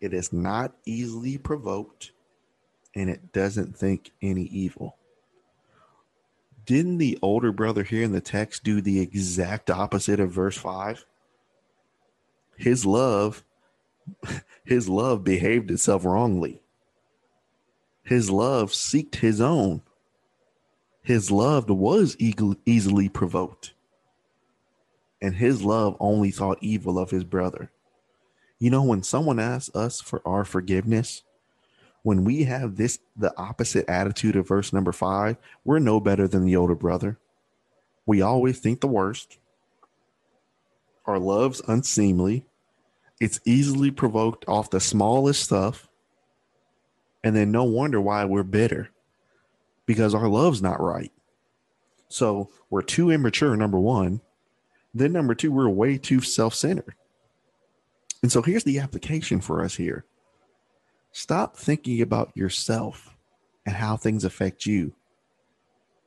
It 0.00 0.14
is 0.14 0.32
not 0.32 0.72
easily 0.86 1.36
provoked 1.36 2.12
and 2.94 3.10
it 3.10 3.32
doesn't 3.32 3.76
think 3.76 4.12
any 4.22 4.44
evil. 4.44 4.96
Didn't 6.64 6.98
the 6.98 7.18
older 7.20 7.52
brother 7.52 7.82
here 7.82 8.02
in 8.02 8.12
the 8.12 8.20
text 8.20 8.64
do 8.64 8.80
the 8.80 9.00
exact 9.00 9.70
opposite 9.70 10.20
of 10.20 10.30
verse 10.30 10.56
5? 10.56 11.04
His 12.56 12.86
love 12.86 13.44
his 14.64 14.88
love 14.88 15.24
behaved 15.24 15.70
itself 15.70 16.04
wrongly. 16.04 16.60
His 18.02 18.30
love 18.30 18.70
seeked 18.72 19.16
his 19.16 19.40
own. 19.40 19.82
His 21.02 21.30
love 21.30 21.68
was 21.70 22.16
easily 22.18 23.08
provoked 23.08 23.74
and 25.24 25.36
his 25.36 25.62
love 25.62 25.96
only 26.00 26.30
thought 26.30 26.58
evil 26.60 26.98
of 26.98 27.10
his 27.10 27.24
brother. 27.24 27.70
You 28.58 28.68
know, 28.68 28.82
when 28.82 29.02
someone 29.02 29.40
asks 29.40 29.74
us 29.74 29.98
for 30.02 30.20
our 30.26 30.44
forgiveness, 30.44 31.22
when 32.04 32.22
we 32.22 32.44
have 32.44 32.76
this, 32.76 32.98
the 33.16 33.36
opposite 33.38 33.88
attitude 33.88 34.36
of 34.36 34.46
verse 34.46 34.74
number 34.74 34.92
five, 34.92 35.38
we're 35.64 35.78
no 35.78 35.98
better 35.98 36.28
than 36.28 36.44
the 36.44 36.54
older 36.54 36.74
brother. 36.74 37.18
We 38.04 38.20
always 38.20 38.60
think 38.60 38.80
the 38.80 38.86
worst. 38.86 39.38
Our 41.06 41.18
love's 41.18 41.62
unseemly. 41.66 42.44
It's 43.20 43.40
easily 43.46 43.90
provoked 43.90 44.44
off 44.46 44.68
the 44.68 44.80
smallest 44.80 45.42
stuff. 45.42 45.88
And 47.24 47.34
then 47.34 47.50
no 47.50 47.64
wonder 47.64 48.02
why 48.02 48.26
we're 48.26 48.42
bitter 48.42 48.90
because 49.86 50.14
our 50.14 50.28
love's 50.28 50.60
not 50.60 50.82
right. 50.82 51.10
So 52.08 52.50
we're 52.68 52.82
too 52.82 53.10
immature, 53.10 53.56
number 53.56 53.78
one. 53.78 54.20
Then 54.92 55.12
number 55.12 55.34
two, 55.34 55.50
we're 55.50 55.70
way 55.70 55.96
too 55.96 56.20
self-centered. 56.20 56.94
And 58.22 58.30
so 58.30 58.42
here's 58.42 58.64
the 58.64 58.78
application 58.78 59.40
for 59.40 59.64
us 59.64 59.74
here. 59.74 60.04
Stop 61.14 61.56
thinking 61.56 62.02
about 62.02 62.36
yourself 62.36 63.14
and 63.64 63.76
how 63.76 63.96
things 63.96 64.24
affect 64.24 64.66
you. 64.66 64.92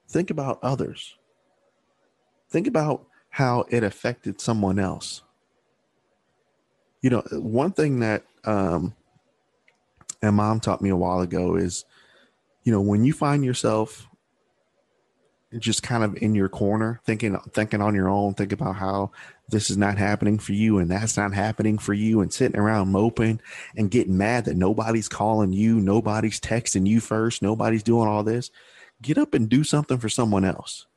Think 0.09 0.29
about 0.29 0.59
others. 0.61 1.15
Think 2.49 2.67
about 2.67 3.05
how 3.29 3.63
it 3.69 3.85
affected 3.85 4.41
someone 4.41 4.79
else. 4.79 5.23
You 7.01 7.09
know, 7.09 7.23
one 7.31 7.71
thing 7.71 8.01
that 8.01 8.25
um, 8.43 8.93
and 10.21 10.35
mom 10.35 10.59
taught 10.59 10.81
me 10.81 10.89
a 10.89 10.95
while 10.97 11.21
ago 11.21 11.55
is, 11.55 11.85
you 12.63 12.73
know, 12.73 12.81
when 12.81 13.05
you 13.05 13.13
find 13.13 13.45
yourself 13.45 14.09
just 15.57 15.83
kind 15.83 16.03
of 16.03 16.21
in 16.21 16.35
your 16.35 16.49
corner 16.49 16.99
thinking 17.05 17.39
thinking 17.53 17.81
on 17.81 17.95
your 17.95 18.09
own 18.09 18.33
think 18.33 18.51
about 18.51 18.75
how 18.75 19.09
this 19.49 19.69
is 19.69 19.77
not 19.77 19.97
happening 19.97 20.39
for 20.39 20.53
you 20.53 20.77
and 20.77 20.91
that's 20.91 21.17
not 21.17 21.33
happening 21.33 21.77
for 21.77 21.93
you 21.93 22.21
and 22.21 22.33
sitting 22.33 22.59
around 22.59 22.91
moping 22.91 23.39
and 23.75 23.91
getting 23.91 24.17
mad 24.17 24.45
that 24.45 24.57
nobody's 24.57 25.07
calling 25.07 25.53
you 25.53 25.79
nobody's 25.79 26.39
texting 26.39 26.87
you 26.87 26.99
first 26.99 27.41
nobody's 27.41 27.83
doing 27.83 28.07
all 28.07 28.23
this 28.23 28.51
get 29.01 29.17
up 29.17 29.33
and 29.33 29.49
do 29.49 29.63
something 29.63 29.99
for 29.99 30.09
someone 30.09 30.43
else. 30.43 30.87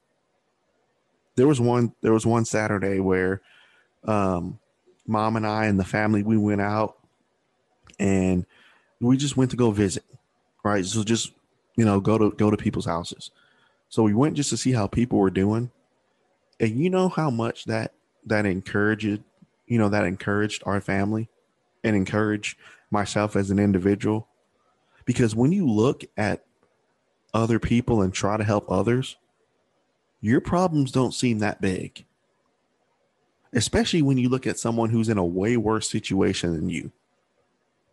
There 1.37 1.47
was 1.47 1.61
one 1.61 1.95
there 2.01 2.13
was 2.13 2.27
one 2.27 2.45
saturday 2.45 3.01
where 3.01 3.41
um, 4.05 4.59
mom 5.07 5.37
and 5.37 5.47
i 5.47 5.67
and 5.67 5.79
the 5.79 5.85
family 5.85 6.23
we 6.23 6.37
went 6.37 6.61
out 6.61 6.99
and 7.99 8.47
we 9.01 9.17
just 9.17 9.37
went 9.37 9.51
to 9.51 9.57
go 9.57 9.71
visit 9.71 10.05
right? 10.63 10.85
So 10.85 11.03
just 11.03 11.33
you 11.77 11.85
know 11.85 12.01
go 12.01 12.19
to 12.19 12.31
go 12.33 12.51
to 12.51 12.57
people's 12.57 12.87
houses. 12.87 13.31
So 13.89 14.03
we 14.03 14.15
went 14.15 14.37
just 14.37 14.51
to 14.51 14.57
see 14.57 14.73
how 14.73 14.87
people 14.87 15.19
were 15.19 15.31
doing. 15.31 15.71
And 16.59 16.79
you 16.79 16.91
know 16.91 17.09
how 17.09 17.31
much 17.31 17.65
that 17.65 17.93
that 18.27 18.47
encouraged, 18.47 19.23
you 19.67 19.79
know, 19.79 19.89
that 19.89 20.05
encouraged 20.05 20.63
our 20.67 20.81
family 20.81 21.29
and 21.83 21.97
encouraged 21.97 22.59
myself 22.91 23.37
as 23.37 23.51
an 23.51 23.59
individual. 23.59 24.29
Because 25.05 25.35
when 25.35 25.53
you 25.53 25.67
look 25.67 26.05
at 26.17 26.45
other 27.33 27.59
people 27.59 28.03
and 28.03 28.13
try 28.13 28.37
to 28.37 28.45
help 28.45 28.71
others, 28.71 29.17
your 30.21 30.41
problems 30.41 30.93
don't 30.93 31.15
seem 31.15 31.39
that 31.39 31.61
big. 31.61 32.05
Especially 33.53 34.03
when 34.03 34.19
you 34.19 34.29
look 34.29 34.47
at 34.47 34.59
someone 34.59 34.91
who's 34.91 35.09
in 35.09 35.19
a 35.19 35.25
way 35.25 35.57
worse 35.57 35.89
situation 35.91 36.55
than 36.55 36.69
you. 36.69 36.93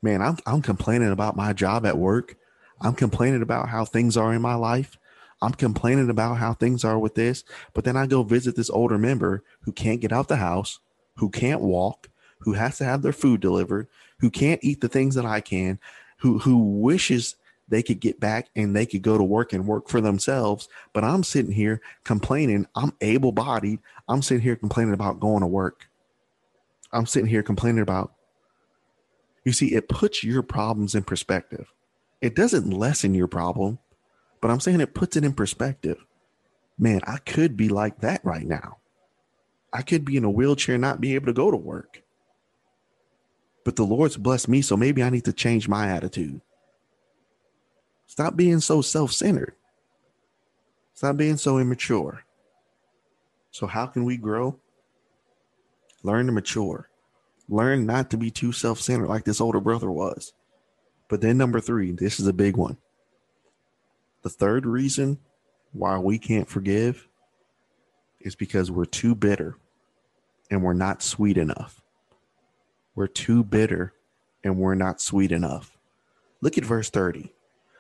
Man, 0.02 0.22
I'm 0.22 0.38
I'm 0.46 0.62
complaining 0.62 1.12
about 1.12 1.36
my 1.36 1.54
job 1.54 1.86
at 1.86 1.98
work. 1.98 2.36
I'm 2.80 2.94
complaining 2.94 3.42
about 3.42 3.70
how 3.70 3.84
things 3.84 4.16
are 4.16 4.34
in 4.34 4.42
my 4.42 4.54
life. 4.54 4.98
I'm 5.42 5.54
complaining 5.54 6.10
about 6.10 6.36
how 6.36 6.54
things 6.54 6.84
are 6.84 6.98
with 6.98 7.16
this, 7.16 7.44
but 7.74 7.84
then 7.84 7.96
I 7.96 8.08
go 8.08 8.24
visit 8.24 8.56
this 8.56 8.70
older 8.70 8.98
member 8.98 9.44
who 9.62 9.72
can't 9.72 10.02
get 10.02 10.12
out 10.12 10.28
the 10.28 10.38
house, 10.38 10.80
who 11.18 11.30
can't 11.30 11.62
walk, 11.62 12.10
who 12.40 12.54
has 12.54 12.78
to 12.78 12.86
have 12.86 13.02
their 13.02 13.14
food 13.14 13.42
delivered, 13.42 13.88
who 14.20 14.30
can't 14.30 14.64
eat 14.64 14.82
the 14.82 14.90
things 14.90 15.16
that 15.16 15.26
I 15.26 15.42
can, 15.42 15.80
who 16.18 16.40
who 16.40 16.58
wishes 16.58 17.36
they 17.68 17.84
could 17.84 18.00
get 18.00 18.20
back 18.20 18.48
and 18.56 18.76
they 18.76 18.86
could 18.86 19.02
go 19.02 19.18
to 19.18 19.24
work 19.24 19.54
and 19.54 19.68
work 19.68 19.90
for 19.90 20.02
themselves. 20.02 20.70
But 20.94 21.04
I'm 21.04 21.24
sitting 21.24 21.52
here 21.52 21.82
complaining. 22.04 22.66
I'm 22.76 22.94
able 23.02 23.32
bodied. 23.32 23.80
I'm 24.08 24.22
sitting 24.22 24.44
here 24.44 24.56
complaining 24.56 24.94
about 24.94 25.20
going 25.20 25.42
to 25.42 25.48
work. 25.48 25.90
I'm 26.94 27.06
sitting 27.06 27.30
here 27.30 27.44
complaining 27.44 27.82
about. 27.82 28.14
You 29.44 29.52
see, 29.52 29.76
it 29.76 29.90
puts 29.90 30.24
your 30.24 30.44
problems 30.44 30.96
in 30.96 31.04
perspective. 31.04 31.74
It 32.22 32.36
doesn't 32.36 32.72
lessen 32.72 33.14
your 33.14 33.28
problem, 33.28 33.80
but 34.42 34.52
I'm 34.52 34.60
saying 34.60 34.82
it 34.82 34.94
puts 34.94 35.16
it 35.16 35.24
in 35.24 35.34
perspective. 35.34 36.04
Man, 36.78 37.02
I 37.06 37.18
could 37.18 37.58
be 37.58 37.70
like 37.70 38.02
that 38.02 38.24
right 38.24 38.46
now. 38.46 38.78
I 39.74 39.82
could 39.82 40.06
be 40.06 40.18
in 40.18 40.24
a 40.24 40.30
wheelchair, 40.30 40.78
not 40.78 41.02
be 41.02 41.16
able 41.16 41.28
to 41.28 41.34
go 41.34 41.52
to 41.52 41.58
work. 41.58 42.02
But 43.64 43.76
the 43.76 43.84
Lord's 43.84 44.16
blessed 44.16 44.48
me, 44.48 44.62
so 44.62 44.78
maybe 44.78 45.04
I 45.04 45.10
need 45.10 45.26
to 45.26 45.34
change 45.34 45.68
my 45.68 45.90
attitude. 45.90 46.42
Stop 48.06 48.36
being 48.36 48.60
so 48.60 48.82
self 48.82 49.12
centered. 49.12 49.56
Stop 50.94 51.18
being 51.18 51.38
so 51.38 51.60
immature. 51.60 52.24
So, 53.52 53.68
how 53.68 53.86
can 53.86 54.06
we 54.06 54.18
grow? 54.18 54.60
Learn 56.04 56.28
to 56.28 56.32
mature. 56.32 56.90
Learn 57.50 57.86
not 57.86 58.10
to 58.12 58.18
be 58.18 58.32
too 58.32 58.52
self 58.52 58.80
centered 58.80 59.08
like 59.08 59.26
this 59.26 59.42
older 59.42 59.60
brother 59.60 59.92
was. 59.92 60.34
But 61.10 61.22
then, 61.22 61.38
number 61.38 61.60
three, 61.60 61.92
this 61.92 62.20
is 62.20 62.28
a 62.28 62.34
big 62.34 62.56
one. 62.56 62.78
The 64.24 64.30
third 64.30 64.66
reason 64.66 65.20
why 65.72 65.98
we 65.98 66.18
can't 66.18 66.48
forgive 66.48 67.08
is 68.20 68.36
because 68.36 68.72
we're 68.72 68.86
too 68.86 69.16
bitter 69.16 69.58
and 70.50 70.64
we're 70.64 70.74
not 70.74 71.04
sweet 71.04 71.38
enough. 71.38 71.82
We're 72.96 73.08
too 73.08 73.44
bitter 73.44 73.94
and 74.44 74.58
we're 74.58 74.76
not 74.76 75.02
sweet 75.02 75.32
enough. 75.32 75.78
Look 76.42 76.58
at 76.58 76.66
verse 76.66 76.90
30. 76.90 77.34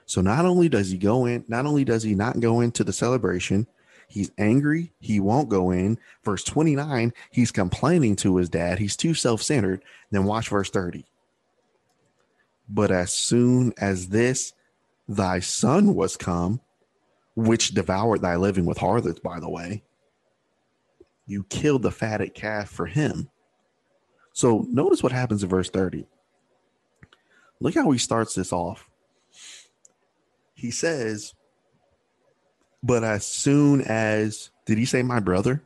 So 0.05 0.21
not 0.21 0.45
only 0.45 0.69
does 0.69 0.89
he 0.89 0.97
go 0.97 1.25
in, 1.25 1.43
not 1.47 1.65
only 1.65 1.83
does 1.83 2.03
he 2.03 2.15
not 2.15 2.39
go 2.39 2.61
into 2.61 2.83
the 2.83 2.93
celebration, 2.93 3.67
he's 4.07 4.31
angry, 4.37 4.93
he 4.99 5.19
won't 5.19 5.49
go 5.49 5.71
in. 5.71 5.99
Verse 6.23 6.43
29, 6.43 7.13
he's 7.31 7.51
complaining 7.51 8.15
to 8.17 8.37
his 8.37 8.49
dad, 8.49 8.79
he's 8.79 8.95
too 8.95 9.13
self-centered. 9.13 9.83
Then 10.11 10.23
watch 10.23 10.49
verse 10.49 10.69
30. 10.69 11.05
But 12.69 12.91
as 12.91 13.13
soon 13.13 13.73
as 13.77 14.09
this 14.09 14.53
thy 15.07 15.39
son 15.39 15.95
was 15.95 16.17
come, 16.17 16.61
which 17.35 17.73
devoured 17.73 18.21
thy 18.21 18.35
living 18.35 18.65
with 18.65 18.77
harlots, 18.77 19.19
by 19.19 19.39
the 19.39 19.49
way, 19.49 19.83
you 21.25 21.43
killed 21.43 21.83
the 21.83 21.91
fatted 21.91 22.33
calf 22.33 22.69
for 22.69 22.85
him. 22.85 23.29
So 24.33 24.65
notice 24.69 25.03
what 25.03 25.11
happens 25.11 25.43
in 25.43 25.49
verse 25.49 25.69
30. 25.69 26.05
Look 27.59 27.73
how 27.73 27.89
he 27.91 27.97
starts 27.97 28.35
this 28.35 28.53
off 28.53 28.87
he 30.57 30.71
says, 30.71 31.35
but 32.81 33.03
as 33.03 33.23
soon 33.23 33.81
as, 33.81 34.49
did 34.65 34.79
he 34.79 34.85
say 34.85 35.03
my 35.03 35.19
brother? 35.19 35.61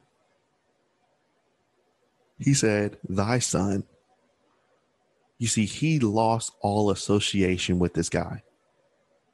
He 2.38 2.54
said, 2.54 2.98
thy 3.08 3.40
son. 3.40 3.86
You 5.38 5.48
see, 5.48 5.66
he 5.66 6.00
lost 6.00 6.52
all 6.60 6.92
association 6.92 7.80
with 7.80 7.94
this 7.94 8.10
guy 8.10 8.44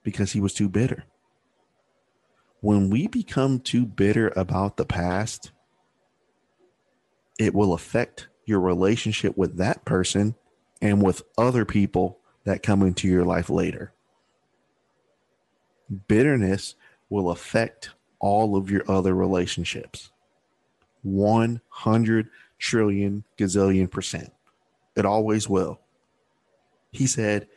because 0.08 0.32
he 0.32 0.40
was 0.40 0.54
too 0.54 0.70
bitter. 0.70 1.04
When 2.62 2.90
we 2.90 3.08
become 3.08 3.60
too 3.60 3.86
bitter 3.86 4.32
about 4.38 4.78
the 4.78 4.86
past, 4.86 5.52
it 7.38 7.54
will 7.54 7.74
affect 7.74 8.30
your 8.46 8.62
relationship 8.62 9.38
with 9.38 9.58
that 9.58 9.84
person 9.84 10.36
and 10.82 11.04
with 11.04 11.24
other 11.38 11.66
people 11.66 12.20
that 12.46 12.64
come 12.64 12.84
into 12.84 13.10
your 13.10 13.26
life 13.26 13.50
later. 13.50 13.92
Bitterness 16.08 16.76
will 17.10 17.30
affect 17.30 17.90
all 18.20 18.56
of 18.56 18.72
your 18.72 18.90
other 18.90 19.14
relationships. 19.14 20.14
100 21.02 22.30
trillion 22.60 23.26
gazillion 23.38 23.92
percent. 23.92 24.32
It 24.96 25.06
always 25.06 25.50
will. 25.50 25.82
He 26.92 27.08
said 27.08 27.50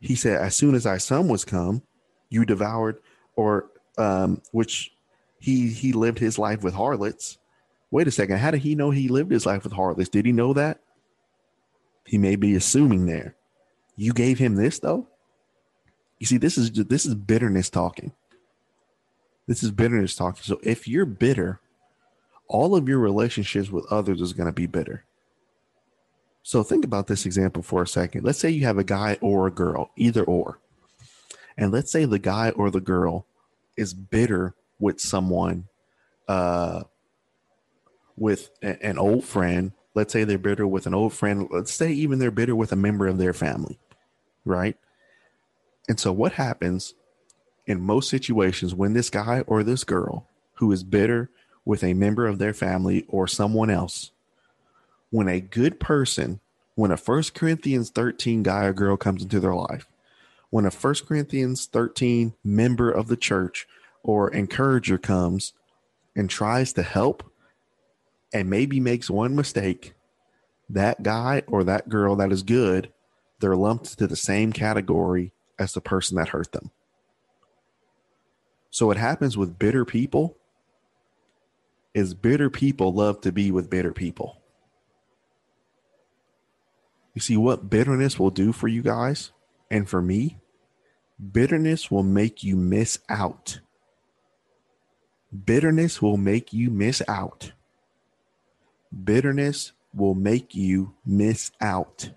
he 0.00 0.14
said 0.14 0.40
as 0.40 0.54
soon 0.54 0.76
as 0.76 0.84
thy 0.84 0.98
son 0.98 1.26
was 1.26 1.44
come 1.44 1.82
you 2.28 2.44
devoured 2.44 2.98
or 3.36 3.70
um 3.96 4.40
which 4.52 4.92
he 5.38 5.68
he 5.68 5.92
lived 5.92 6.18
his 6.18 6.38
life 6.38 6.62
with 6.62 6.74
harlots 6.74 7.38
wait 7.90 8.08
a 8.08 8.10
second 8.10 8.38
how 8.38 8.50
did 8.50 8.60
he 8.60 8.74
know 8.74 8.90
he 8.90 9.08
lived 9.08 9.30
his 9.30 9.46
life 9.46 9.64
with 9.64 9.72
harlots 9.72 10.08
did 10.08 10.26
he 10.26 10.32
know 10.32 10.52
that 10.52 10.80
he 12.04 12.18
may 12.18 12.36
be 12.36 12.54
assuming 12.54 13.06
there 13.06 13.34
you 13.96 14.12
gave 14.12 14.38
him 14.38 14.56
this 14.56 14.78
though 14.78 15.06
you 16.18 16.26
see, 16.26 16.36
this 16.36 16.58
is 16.58 16.72
this 16.72 17.06
is 17.06 17.14
bitterness 17.14 17.70
talking. 17.70 18.12
This 19.46 19.62
is 19.62 19.70
bitterness 19.70 20.14
talking. 20.14 20.42
So 20.42 20.60
if 20.62 20.88
you're 20.88 21.06
bitter, 21.06 21.60
all 22.48 22.74
of 22.74 22.88
your 22.88 22.98
relationships 22.98 23.70
with 23.70 23.86
others 23.90 24.20
is 24.20 24.32
going 24.32 24.48
to 24.48 24.52
be 24.52 24.66
bitter. 24.66 25.04
So 26.42 26.62
think 26.62 26.84
about 26.84 27.06
this 27.06 27.24
example 27.26 27.62
for 27.62 27.82
a 27.82 27.86
second. 27.86 28.24
Let's 28.24 28.38
say 28.38 28.50
you 28.50 28.64
have 28.64 28.78
a 28.78 28.84
guy 28.84 29.18
or 29.20 29.46
a 29.46 29.50
girl, 29.50 29.90
either 29.96 30.24
or. 30.24 30.58
And 31.58 31.72
let's 31.72 31.90
say 31.90 32.04
the 32.04 32.20
guy 32.20 32.50
or 32.50 32.70
the 32.70 32.80
girl 32.80 33.26
is 33.76 33.92
bitter 33.92 34.54
with 34.78 35.00
someone, 35.00 35.66
uh, 36.28 36.84
with 38.16 38.50
a, 38.62 38.80
an 38.86 38.96
old 38.96 39.24
friend. 39.24 39.72
Let's 39.92 40.12
say 40.12 40.22
they're 40.22 40.38
bitter 40.38 40.68
with 40.68 40.86
an 40.86 40.94
old 40.94 41.12
friend. 41.12 41.48
Let's 41.50 41.72
say 41.72 41.90
even 41.90 42.20
they're 42.20 42.30
bitter 42.30 42.54
with 42.54 42.70
a 42.70 42.76
member 42.76 43.08
of 43.08 43.18
their 43.18 43.32
family, 43.32 43.80
right? 44.44 44.76
And 45.88 45.98
so, 45.98 46.12
what 46.12 46.32
happens 46.32 46.94
in 47.66 47.80
most 47.80 48.08
situations 48.08 48.72
when 48.72 48.92
this 48.92 49.10
guy 49.10 49.40
or 49.48 49.64
this 49.64 49.82
girl 49.82 50.28
who 50.54 50.70
is 50.70 50.84
bitter 50.84 51.28
with 51.64 51.82
a 51.82 51.92
member 51.94 52.26
of 52.26 52.38
their 52.38 52.54
family 52.54 53.04
or 53.08 53.26
someone 53.26 53.68
else, 53.68 54.12
when 55.10 55.26
a 55.26 55.40
good 55.40 55.80
person, 55.80 56.38
when 56.76 56.92
a 56.92 56.96
First 56.96 57.34
Corinthians 57.34 57.90
13 57.90 58.44
guy 58.44 58.66
or 58.66 58.72
girl 58.72 58.96
comes 58.96 59.22
into 59.22 59.40
their 59.40 59.54
life, 59.54 59.88
when 60.50 60.64
a 60.64 60.70
First 60.70 61.06
Corinthians 61.06 61.66
13 61.66 62.34
member 62.42 62.90
of 62.90 63.08
the 63.08 63.16
church 63.16 63.66
or 64.02 64.30
encourager 64.30 64.98
comes 64.98 65.52
and 66.16 66.30
tries 66.30 66.72
to 66.74 66.82
help 66.82 67.30
and 68.32 68.48
maybe 68.48 68.80
makes 68.80 69.10
one 69.10 69.34
mistake, 69.34 69.94
that 70.70 71.02
guy 71.02 71.42
or 71.46 71.64
that 71.64 71.88
girl 71.88 72.16
that 72.16 72.32
is 72.32 72.42
good, 72.42 72.92
they're 73.40 73.56
lumped 73.56 73.98
to 73.98 74.06
the 74.06 74.16
same 74.16 74.52
category 74.52 75.32
as 75.58 75.72
the 75.72 75.80
person 75.80 76.16
that 76.16 76.30
hurt 76.30 76.52
them. 76.52 76.70
So 78.70 78.86
what 78.86 78.96
happens 78.96 79.36
with 79.36 79.58
bitter 79.58 79.84
people 79.84 80.36
is 81.94 82.14
bitter 82.14 82.50
people 82.50 82.92
love 82.92 83.20
to 83.22 83.32
be 83.32 83.50
with 83.50 83.70
bitter 83.70 83.92
people. 83.92 84.40
You 87.14 87.20
see 87.20 87.36
what 87.36 87.70
bitterness 87.70 88.18
will 88.18 88.30
do 88.30 88.52
for 88.52 88.68
you 88.68 88.82
guys 88.82 89.32
and 89.70 89.88
for 89.88 90.02
me? 90.02 90.38
Bitterness 91.32 91.90
will 91.90 92.04
make 92.04 92.44
you 92.44 92.56
miss 92.56 92.98
out. 93.08 93.60
Bitterness 95.44 96.00
will 96.00 96.16
make 96.16 96.52
you 96.52 96.70
miss 96.70 97.02
out. 97.08 97.52
Bitterness 99.04 99.72
will 99.94 100.14
make 100.14 100.54
you 100.54 100.94
miss 101.04 101.50
out 101.60 102.10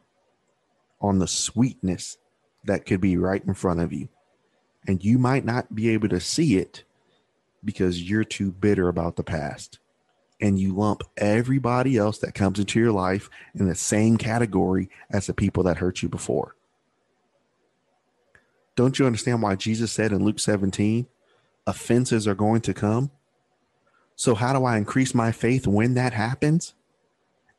on 1.01 1.19
the 1.19 1.27
sweetness 1.27 2.17
that 2.63 2.85
could 2.85 3.01
be 3.01 3.17
right 3.17 3.43
in 3.43 3.53
front 3.53 3.79
of 3.79 3.91
you. 3.91 4.07
And 4.87 5.03
you 5.03 5.17
might 5.17 5.45
not 5.45 5.73
be 5.75 5.89
able 5.89 6.09
to 6.09 6.19
see 6.19 6.57
it 6.57 6.83
because 7.63 8.01
you're 8.01 8.23
too 8.23 8.51
bitter 8.51 8.87
about 8.87 9.15
the 9.15 9.23
past. 9.23 9.79
And 10.39 10.59
you 10.59 10.73
lump 10.73 11.03
everybody 11.17 11.97
else 11.97 12.17
that 12.19 12.33
comes 12.33 12.59
into 12.59 12.79
your 12.79 12.91
life 12.91 13.29
in 13.53 13.67
the 13.67 13.75
same 13.75 14.17
category 14.17 14.89
as 15.09 15.27
the 15.27 15.33
people 15.33 15.63
that 15.63 15.77
hurt 15.77 16.01
you 16.01 16.09
before. 16.09 16.55
Don't 18.81 18.97
you 18.97 19.05
understand 19.05 19.43
why 19.43 19.53
Jesus 19.53 19.91
said 19.91 20.11
in 20.11 20.25
Luke 20.25 20.39
17, 20.39 21.05
offenses 21.67 22.27
are 22.27 22.33
going 22.33 22.61
to 22.61 22.73
come? 22.73 23.11
So, 24.15 24.33
how 24.33 24.57
do 24.57 24.65
I 24.65 24.75
increase 24.75 25.13
my 25.13 25.31
faith 25.31 25.67
when 25.67 25.93
that 25.93 26.13
happens? 26.13 26.73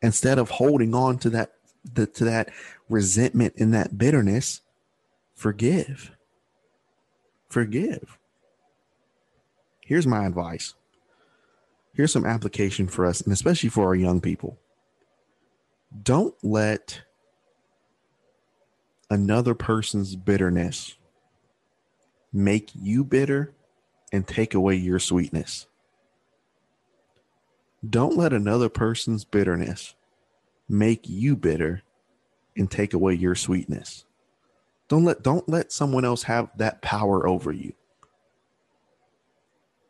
Instead 0.03 0.41
of 0.41 0.51
holding 0.51 0.97
on 0.97 1.19
to 1.19 1.31
that, 1.31 1.53
the, 1.85 2.09
to 2.09 2.25
that 2.25 2.51
resentment 2.89 3.55
and 3.57 3.73
that 3.73 3.97
bitterness, 3.97 4.63
forgive. 5.37 6.11
Forgive. 7.49 8.19
Here's 9.81 10.09
my 10.09 10.27
advice. 10.27 10.75
Here's 11.95 12.13
some 12.13 12.27
application 12.27 12.89
for 12.89 13.07
us, 13.07 13.21
and 13.21 13.33
especially 13.33 13.69
for 13.69 13.87
our 13.87 13.95
young 13.95 14.21
people. 14.21 14.59
Don't 16.03 16.35
let 16.43 17.03
another 19.09 19.55
person's 19.55 20.17
bitterness 20.17 20.97
make 22.33 22.71
you 22.75 23.05
bitter 23.05 23.55
and 24.13 24.27
take 24.27 24.55
away 24.55 24.75
your 24.77 24.99
sweetness. 24.99 25.67
Don't 27.89 28.17
let 28.17 28.33
another 28.33 28.69
person's 28.69 29.25
bitterness 29.25 29.95
make 30.69 31.09
you 31.09 31.37
bitter 31.37 31.83
and 32.57 32.71
take 32.71 32.95
away 32.95 33.15
your 33.15 33.35
sweetness. 33.35 34.05
Don't 34.89 35.05
let 35.05 35.23
don't 35.23 35.49
let 35.49 35.73
someone 35.73 36.05
else 36.05 36.25
have 36.25 36.51
that 36.59 36.83
power 36.83 37.27
over 37.27 37.51
you. 37.51 37.73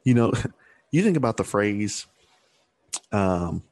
You 0.04 0.14
know, 0.14 0.32
you 0.90 1.02
think 1.02 1.16
about 1.16 1.36
the 1.36 1.44
phrase 1.44 2.06
um 3.10 3.62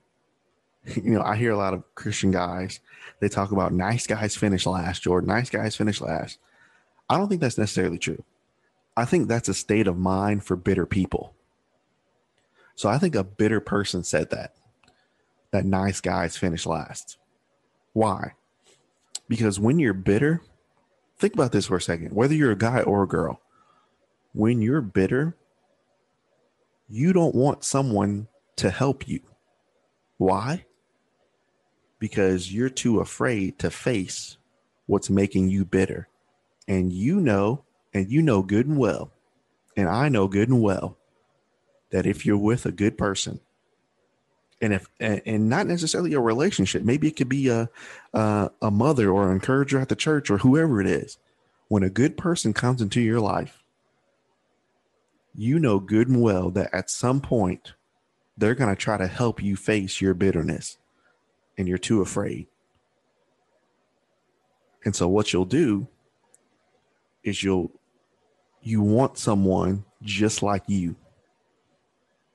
you 0.96 1.12
know, 1.12 1.22
I 1.22 1.36
hear 1.36 1.52
a 1.52 1.58
lot 1.58 1.74
of 1.74 1.82
Christian 1.94 2.30
guys, 2.30 2.80
they 3.20 3.28
talk 3.28 3.52
about 3.52 3.72
nice 3.72 4.06
guys 4.06 4.36
finish 4.36 4.66
last, 4.66 5.02
Jordan. 5.02 5.28
Nice 5.28 5.50
guys 5.50 5.76
finish 5.76 6.00
last. 6.00 6.38
I 7.08 7.16
don't 7.16 7.28
think 7.28 7.40
that's 7.40 7.58
necessarily 7.58 7.98
true. 7.98 8.22
I 9.00 9.06
think 9.06 9.28
that's 9.28 9.48
a 9.48 9.54
state 9.54 9.86
of 9.86 9.96
mind 9.96 10.44
for 10.44 10.56
bitter 10.56 10.84
people. 10.84 11.34
So 12.74 12.86
I 12.86 12.98
think 12.98 13.14
a 13.14 13.24
bitter 13.24 13.58
person 13.58 14.04
said 14.04 14.28
that, 14.28 14.54
that 15.52 15.64
nice 15.64 16.02
guys 16.02 16.36
finish 16.36 16.66
last. 16.66 17.16
Why? 17.94 18.34
Because 19.26 19.58
when 19.58 19.78
you're 19.78 19.94
bitter, 19.94 20.42
think 21.18 21.32
about 21.32 21.50
this 21.52 21.66
for 21.66 21.76
a 21.76 21.80
second, 21.80 22.12
whether 22.12 22.34
you're 22.34 22.52
a 22.52 22.58
guy 22.58 22.82
or 22.82 23.02
a 23.02 23.08
girl, 23.08 23.40
when 24.34 24.60
you're 24.60 24.82
bitter, 24.82 25.34
you 26.86 27.14
don't 27.14 27.34
want 27.34 27.64
someone 27.64 28.28
to 28.56 28.68
help 28.68 29.08
you. 29.08 29.20
Why? 30.18 30.66
Because 31.98 32.52
you're 32.52 32.68
too 32.68 33.00
afraid 33.00 33.58
to 33.60 33.70
face 33.70 34.36
what's 34.84 35.08
making 35.08 35.48
you 35.48 35.64
bitter. 35.64 36.08
And 36.68 36.92
you 36.92 37.18
know, 37.18 37.64
and 37.92 38.10
you 38.10 38.22
know 38.22 38.42
good 38.42 38.66
and 38.66 38.78
well, 38.78 39.12
and 39.76 39.88
I 39.88 40.08
know 40.08 40.28
good 40.28 40.48
and 40.48 40.62
well 40.62 40.96
that 41.90 42.06
if 42.06 42.24
you're 42.24 42.38
with 42.38 42.66
a 42.66 42.72
good 42.72 42.96
person, 42.96 43.40
and 44.60 44.74
if 44.74 44.86
and, 45.00 45.48
not 45.48 45.66
necessarily 45.66 46.12
a 46.14 46.20
relationship, 46.20 46.82
maybe 46.82 47.08
it 47.08 47.16
could 47.16 47.28
be 47.28 47.48
a, 47.48 47.68
a 48.12 48.50
a 48.60 48.70
mother 48.70 49.10
or 49.10 49.28
an 49.28 49.34
encourager 49.34 49.80
at 49.80 49.88
the 49.88 49.96
church 49.96 50.30
or 50.30 50.38
whoever 50.38 50.80
it 50.80 50.86
is. 50.86 51.18
When 51.68 51.82
a 51.82 51.90
good 51.90 52.16
person 52.16 52.52
comes 52.52 52.82
into 52.82 53.00
your 53.00 53.20
life, 53.20 53.62
you 55.34 55.58
know 55.58 55.78
good 55.78 56.08
and 56.08 56.20
well 56.20 56.50
that 56.50 56.74
at 56.74 56.90
some 56.90 57.20
point 57.20 57.74
they're 58.36 58.54
going 58.54 58.74
to 58.74 58.80
try 58.80 58.96
to 58.96 59.06
help 59.06 59.42
you 59.42 59.56
face 59.56 60.00
your 60.00 60.14
bitterness 60.14 60.78
and 61.56 61.68
you're 61.68 61.78
too 61.78 62.00
afraid. 62.00 62.46
And 64.84 64.96
so 64.96 65.08
what 65.08 65.32
you'll 65.32 65.44
do 65.44 65.88
is 67.22 67.42
you'll 67.42 67.70
you 68.62 68.82
want 68.82 69.18
someone 69.18 69.84
just 70.02 70.42
like 70.42 70.62
you. 70.66 70.96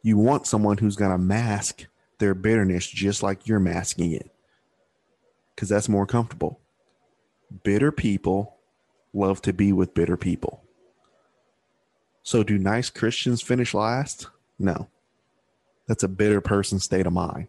You 0.01 0.17
want 0.17 0.47
someone 0.47 0.77
who's 0.77 0.95
going 0.95 1.11
to 1.11 1.17
mask 1.17 1.85
their 2.19 2.33
bitterness 2.33 2.87
just 2.87 3.23
like 3.23 3.47
you're 3.47 3.59
masking 3.59 4.11
it. 4.11 4.31
Cuz 5.57 5.69
that's 5.69 5.89
more 5.89 6.05
comfortable. 6.05 6.59
Bitter 7.63 7.91
people 7.91 8.55
love 9.13 9.41
to 9.43 9.53
be 9.53 9.71
with 9.71 9.93
bitter 9.93 10.17
people. 10.17 10.63
So 12.23 12.43
do 12.43 12.57
nice 12.57 12.89
Christians 12.89 13.41
finish 13.41 13.73
last? 13.73 14.27
No. 14.57 14.89
That's 15.87 16.03
a 16.03 16.07
bitter 16.07 16.41
person's 16.41 16.83
state 16.83 17.05
of 17.05 17.13
mind. 17.13 17.47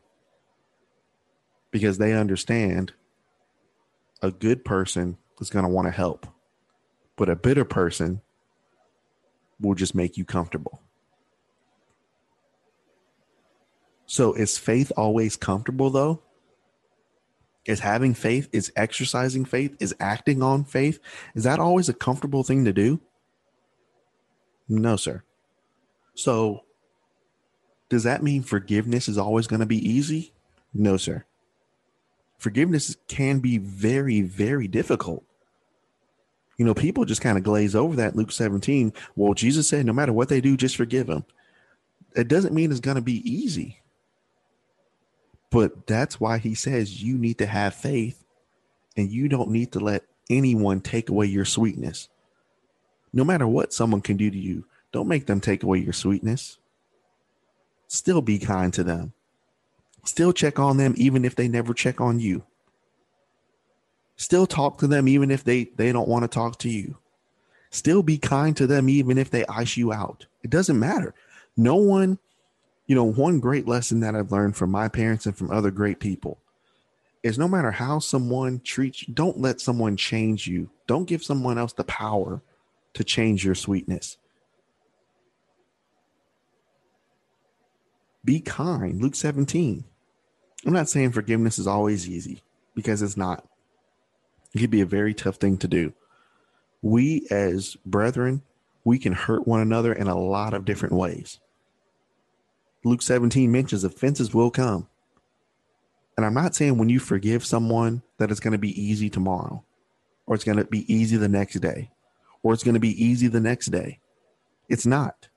Because 1.71 1.99
they 1.99 2.12
understand 2.12 2.93
a 4.23 4.31
good 4.31 4.65
person 4.65 5.17
is 5.41 5.51
going 5.51 5.65
to 5.65 5.71
want 5.71 5.87
to 5.87 5.93
help. 5.93 6.27
But 7.17 7.29
a 7.29 7.37
bitter 7.37 7.65
person 7.65 8.21
will 9.61 9.75
just 9.75 9.95
make 9.95 10.16
you 10.16 10.25
comfortable. 10.25 10.81
So 14.07 14.33
is 14.33 14.57
faith 14.57 14.92
always 14.97 15.37
comfortable 15.37 15.90
though? 15.90 16.23
Is 17.64 17.81
having 17.81 18.14
faith, 18.14 18.49
is 18.53 18.73
exercising 18.77 19.45
faith, 19.45 19.77
is 19.81 19.95
acting 19.99 20.42
on 20.42 20.64
faith, 20.64 21.01
is 21.35 21.42
that 21.42 21.59
always 21.59 21.88
a 21.88 21.95
comfortable 21.95 22.45
thing 22.45 22.64
to 22.64 22.73
do? 22.73 23.01
No, 24.69 24.97
sir. 24.97 25.23
So 26.14 26.62
does 27.88 28.05
that 28.05 28.23
mean 28.23 28.42
forgiveness 28.42 29.09
is 29.09 29.19
always 29.19 29.47
going 29.47 29.61
to 29.61 29.66
be 29.66 29.88
easy? 29.88 30.33
No, 30.73 30.97
sir. 30.97 31.25
Forgiveness 32.38 32.97
can 33.09 33.40
be 33.40 33.59
very, 33.59 34.21
very 34.23 34.69
difficult. 34.69 35.25
You 36.57 36.64
know, 36.64 36.75
people 36.75 37.05
just 37.05 37.21
kind 37.21 37.37
of 37.37 37.45
glaze 37.45 37.75
over 37.75 37.97
that 37.97 38.16
Luke 38.16 38.33
17. 38.33 38.92
Well, 39.14 39.35
Jesus 39.35 39.69
said, 39.69 39.85
no 39.85 39.92
matter 39.92 40.12
what 40.12 40.29
they 40.29 40.40
do, 40.40 40.57
just 40.57 40.77
forgive 40.77 41.07
them. 41.07 41.25
It 42.14 42.29
doesn't 42.29 42.55
mean 42.55 42.71
it's 42.71 42.81
going 42.81 42.95
to 42.97 43.03
be 43.03 43.29
easy. 43.31 43.81
But 45.51 45.87
that's 45.87 46.19
why 46.19 46.38
he 46.38 46.55
says 46.55 47.03
you 47.03 47.19
need 47.19 47.38
to 47.38 47.47
have 47.47 47.75
faith 47.75 48.25
and 48.97 49.11
you 49.11 49.29
don't 49.29 49.51
need 49.51 49.73
to 49.73 49.81
let 49.81 50.05
anyone 50.31 50.81
take 50.81 51.09
away 51.09 51.27
your 51.27 51.45
sweetness. 51.45 52.09
No 53.12 53.25
matter 53.25 53.47
what 53.47 53.73
someone 53.73 54.01
can 54.01 54.16
do 54.16 54.31
to 54.31 54.38
you, 54.38 54.64
don't 54.92 55.09
make 55.09 55.27
them 55.27 55.40
take 55.40 55.62
away 55.62 55.79
your 55.79 55.92
sweetness. 55.92 56.59
Still 57.87 58.23
be 58.23 58.38
kind 58.38 58.73
to 58.75 58.83
them. 58.83 59.12
Still 60.05 60.33
check 60.33 60.59
on 60.59 60.77
them 60.77 60.95
even 60.97 61.25
if 61.25 61.35
they 61.35 61.49
never 61.49 61.75
check 61.75 62.01
on 62.01 62.19
you. 62.19 62.45
Still 64.16 64.46
talk 64.46 64.79
to 64.79 64.87
them 64.87 65.09
even 65.09 65.31
if 65.31 65.44
they, 65.44 65.64
they 65.76 65.92
don't 65.92 66.09
want 66.09 66.24
to 66.24 66.29
talk 66.29 66.59
to 66.61 66.68
you. 66.68 66.96
Still 67.70 68.02
be 68.02 68.18
kind 68.18 68.57
to 68.57 68.66
them 68.66 68.88
even 68.88 69.18
if 69.18 69.31
they 69.31 69.44
ice 69.46 69.76
you 69.76 69.92
out. 69.92 70.26
It 70.42 70.50
doesn't 70.50 70.79
matter. 70.79 71.14
No 71.57 71.76
one, 71.76 72.18
you 72.87 72.94
know, 72.94 73.05
one 73.05 73.40
great 73.40 73.66
lesson 73.68 74.00
that 74.00 74.14
I've 74.14 74.33
learned 74.33 74.57
from 74.57 74.70
my 74.70 74.88
parents 74.88 75.26
and 75.26 75.37
from 75.37 75.50
other 75.50 75.70
great 75.70 76.00
people 76.00 76.38
is 77.22 77.38
no 77.38 77.48
matter 77.48 77.72
how 77.72 77.98
someone 77.98 78.61
treats 78.61 79.07
you, 79.07 79.12
don't 79.12 79.40
let 79.40 79.61
someone 79.61 79.96
change 79.96 80.46
you. 80.46 80.70
Don't 80.87 81.09
give 81.09 81.24
someone 81.24 81.59
else 81.59 81.72
the 81.72 81.85
power 81.85 82.40
to 82.94 83.05
change 83.05 83.44
your 83.44 83.55
sweetness. 83.55 84.16
Be 88.24 88.40
kind. 88.40 89.02
Luke 89.02 89.14
17. 89.14 89.85
I'm 90.64 90.72
not 90.72 90.88
saying 90.88 91.12
forgiveness 91.12 91.59
is 91.59 91.66
always 91.66 92.09
easy 92.09 92.42
because 92.74 93.02
it's 93.02 93.16
not. 93.16 93.44
It 94.57 94.61
can 94.61 94.71
be 94.71 94.81
a 94.81 94.87
very 94.87 95.12
tough 95.12 95.37
thing 95.37 95.59
to 95.59 95.69
do. 95.69 95.92
We, 96.81 97.27
as 97.31 97.77
brethren, 97.85 98.40
we 98.85 98.99
can 98.99 99.12
hurt 99.12 99.47
one 99.47 99.61
another 99.61 99.92
in 99.92 100.07
a 100.07 100.19
lot 100.19 100.55
of 100.55 100.64
different 100.64 100.95
ways. 100.95 101.40
Luke 102.83 103.03
17 103.03 103.53
mentions 103.53 103.85
offenses 103.85 104.33
will 104.33 104.51
come. 104.51 104.88
And 106.16 106.25
I'm 106.25 106.33
not 106.33 106.55
saying 106.55 106.79
when 106.79 106.88
you 106.88 107.01
forgive 107.01 107.45
someone 107.45 108.01
that 108.16 108.31
it's 108.31 108.40
going 108.40 108.53
to 108.53 108.59
be 108.59 108.81
easy 108.81 109.11
tomorrow, 109.11 109.62
or 110.25 110.35
it's 110.35 110.45
going 110.45 110.57
to 110.57 110.64
be 110.64 110.90
easy 110.90 111.19
the 111.19 111.29
next 111.29 111.57
day, 111.57 111.90
or 112.42 112.55
it's 112.55 112.64
going 112.64 112.73
to 112.73 112.81
be 112.81 113.05
easy 113.05 113.29
the 113.29 113.40
next 113.40 113.66
day. 113.66 114.01
It's 114.71 114.87
not. 114.87 115.29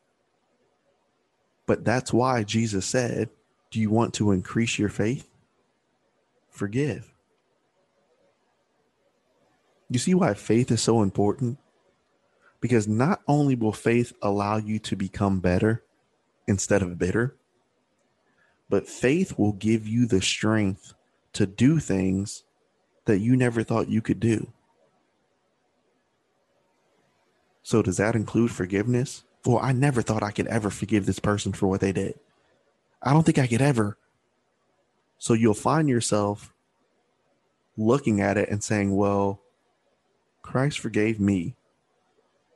But 1.65 1.83
that's 1.83 2.13
why 2.13 2.43
Jesus 2.43 2.85
said, 2.85 3.29
Do 3.69 3.81
you 3.81 3.89
want 3.89 4.13
to 4.13 4.31
increase 4.31 4.79
your 4.79 4.87
faith? 4.87 5.27
Forgive. 6.49 7.13
You 9.89 9.99
see 9.99 10.13
why 10.13 10.33
faith 10.35 10.71
is 10.71 10.81
so 10.81 11.01
important? 11.01 11.57
Because 12.61 12.87
not 12.87 13.21
only 13.27 13.55
will 13.55 13.73
faith 13.73 14.13
allow 14.21 14.57
you 14.57 14.79
to 14.79 14.95
become 14.95 15.39
better 15.39 15.83
instead 16.47 16.81
of 16.81 16.99
bitter, 16.99 17.35
but 18.69 18.87
faith 18.87 19.37
will 19.37 19.53
give 19.53 19.87
you 19.87 20.05
the 20.05 20.21
strength 20.21 20.93
to 21.33 21.47
do 21.47 21.79
things 21.79 22.43
that 23.05 23.19
you 23.19 23.35
never 23.35 23.63
thought 23.63 23.89
you 23.89 24.01
could 24.01 24.19
do. 24.19 24.51
So, 27.63 27.81
does 27.81 27.97
that 27.97 28.15
include 28.15 28.51
forgiveness? 28.51 29.23
Well, 29.45 29.59
I 29.59 29.71
never 29.71 30.01
thought 30.01 30.23
I 30.23 30.31
could 30.31 30.47
ever 30.47 30.69
forgive 30.69 31.05
this 31.05 31.19
person 31.19 31.53
for 31.53 31.67
what 31.67 31.81
they 31.81 31.91
did. 31.91 32.19
I 33.01 33.13
don't 33.13 33.23
think 33.23 33.37
I 33.37 33.47
could 33.47 33.61
ever. 33.61 33.97
So, 35.17 35.33
you'll 35.33 35.53
find 35.53 35.89
yourself 35.89 36.53
looking 37.77 38.21
at 38.21 38.37
it 38.37 38.49
and 38.49 38.63
saying, 38.63 38.95
well, 38.95 39.41
Christ 40.41 40.79
forgave 40.79 41.19
me. 41.19 41.55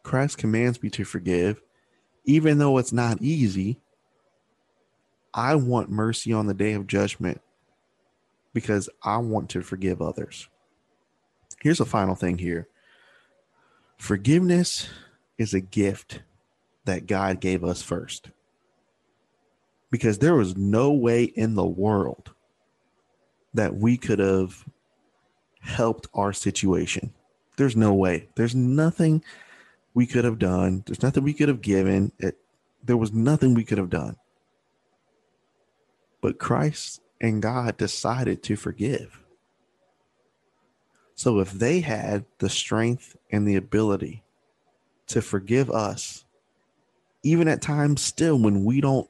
Christ 0.04 0.38
commands 0.38 0.82
me 0.82 0.90
to 0.92 1.06
forgive. 1.06 1.62
Even 2.26 2.58
though 2.58 2.78
it's 2.78 2.94
not 2.94 3.22
easy, 3.22 3.80
I 5.34 5.56
want 5.56 5.90
mercy 5.90 6.32
on 6.32 6.48
the 6.48 6.54
day 6.54 6.74
of 6.74 6.88
judgment 6.88 7.42
because 8.54 8.90
I 9.04 9.18
want 9.18 9.50
to 9.52 9.62
forgive 9.62 10.02
others. 10.02 10.48
Here's 11.62 11.80
a 11.80 11.86
final 11.86 12.16
thing 12.16 12.38
here 12.38 12.68
forgiveness 13.98 14.90
is 15.38 15.54
a 15.54 15.62
gift 15.62 16.22
that 16.86 17.08
God 17.08 17.40
gave 17.40 17.64
us 17.64 17.82
first. 17.82 18.30
Because 19.90 20.18
there 20.18 20.36
was 20.36 20.58
no 20.58 20.92
way 20.92 21.24
in 21.24 21.56
the 21.56 21.66
world 21.66 22.32
that 23.54 23.76
we 23.76 23.96
could 23.96 24.20
have 24.20 24.66
helped 25.62 26.08
our 26.14 26.34
situation. 26.34 27.14
There's 27.58 27.76
no 27.76 27.94
way. 27.94 28.30
There's 28.36 28.56
nothing 28.56 29.24
we 29.94 30.06
could 30.06 30.26
have 30.26 30.40
done. 30.40 30.84
There's 30.86 31.04
nothing 31.04 31.24
we 31.24 31.34
could 31.34 31.50
have 31.50 31.62
given. 31.62 32.12
It, 32.20 32.38
there 32.84 32.98
was 32.98 33.14
nothing 33.14 33.54
we 33.54 33.64
could 33.64 33.78
have 33.78 33.90
done. 33.90 34.18
But 36.22 36.40
Christ 36.40 37.02
and 37.22 37.42
God 37.42 37.78
decided 37.78 38.42
to 38.44 38.56
forgive. 38.56 39.20
So 41.16 41.40
if 41.40 41.52
they 41.52 41.82
had 41.82 42.26
the 42.40 42.50
strength 42.50 43.16
and 43.32 43.48
the 43.48 43.56
ability 43.56 44.24
to 45.08 45.22
forgive 45.22 45.70
us, 45.70 46.26
even 47.24 47.48
at 47.48 47.62
times 47.62 48.02
still 48.02 48.38
when 48.38 48.66
we 48.66 48.82
don't 48.82 49.10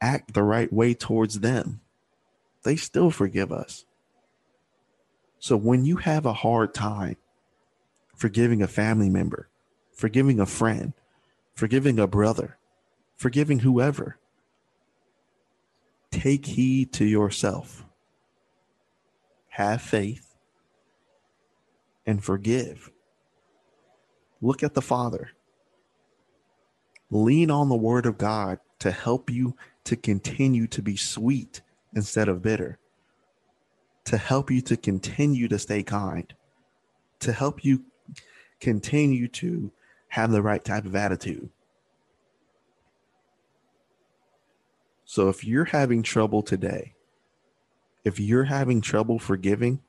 act 0.00 0.32
the 0.32 0.42
right 0.42 0.72
way 0.72 0.94
towards 0.94 1.40
them, 1.40 1.80
they 2.62 2.76
still 2.76 3.10
forgive 3.10 3.52
us. 3.52 3.84
So 5.38 5.56
when 5.56 5.84
you 5.84 5.96
have 5.96 6.24
a 6.24 6.32
hard 6.32 6.72
time 6.72 7.16
forgiving 8.14 8.62
a 8.62 8.68
family 8.68 9.10
member, 9.10 9.48
forgiving 9.92 10.40
a 10.40 10.46
friend, 10.46 10.92
forgiving 11.54 11.98
a 11.98 12.06
brother, 12.06 12.58
forgiving 13.16 13.60
whoever, 13.60 14.18
take 16.10 16.46
heed 16.46 16.92
to 16.92 17.04
yourself. 17.04 17.84
Have 19.48 19.82
faith 19.82 20.34
and 22.06 22.22
forgive. 22.22 22.90
Look 24.40 24.62
at 24.62 24.74
the 24.74 24.82
Father. 24.82 25.30
Lean 27.10 27.50
on 27.50 27.68
the 27.68 27.76
Word 27.76 28.06
of 28.06 28.18
God 28.18 28.58
to 28.80 28.90
help 28.90 29.30
you 29.30 29.56
to 29.84 29.96
continue 29.96 30.66
to 30.66 30.82
be 30.82 30.96
sweet 30.96 31.60
instead 31.94 32.28
of 32.28 32.42
bitter, 32.42 32.78
to 34.04 34.16
help 34.16 34.50
you 34.50 34.60
to 34.62 34.76
continue 34.76 35.46
to 35.48 35.58
stay 35.58 35.82
kind, 35.82 36.34
to 37.20 37.32
help 37.32 37.64
you 37.64 37.84
continue 38.64 39.28
to 39.28 39.70
have 40.08 40.30
the 40.30 40.40
right 40.40 40.64
type 40.64 40.86
of 40.86 40.96
attitude. 40.96 41.50
So 45.04 45.28
if 45.28 45.44
you're 45.44 45.66
having 45.66 46.02
trouble 46.02 46.42
today, 46.42 46.94
if 48.04 48.18
you're 48.18 48.44
having 48.44 48.80
trouble 48.80 49.18
forgiving, 49.18 49.82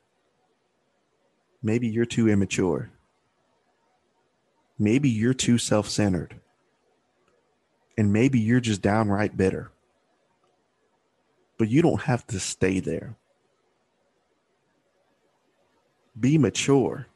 maybe 1.64 1.88
you're 1.88 2.06
too 2.06 2.28
immature. 2.28 2.92
Maybe 4.78 5.10
you're 5.10 5.34
too 5.34 5.58
self 5.58 5.88
centered. 5.88 6.42
And 7.98 8.12
maybe 8.12 8.40
you're 8.40 8.60
just 8.60 8.82
downright 8.82 9.38
bitter. 9.38 9.72
But 11.58 11.70
you 11.70 11.82
don't 11.82 12.02
have 12.02 12.28
to 12.28 12.42
stay 12.42 12.82
there. 12.82 13.16
Be 16.20 16.38
mature. 16.38 17.08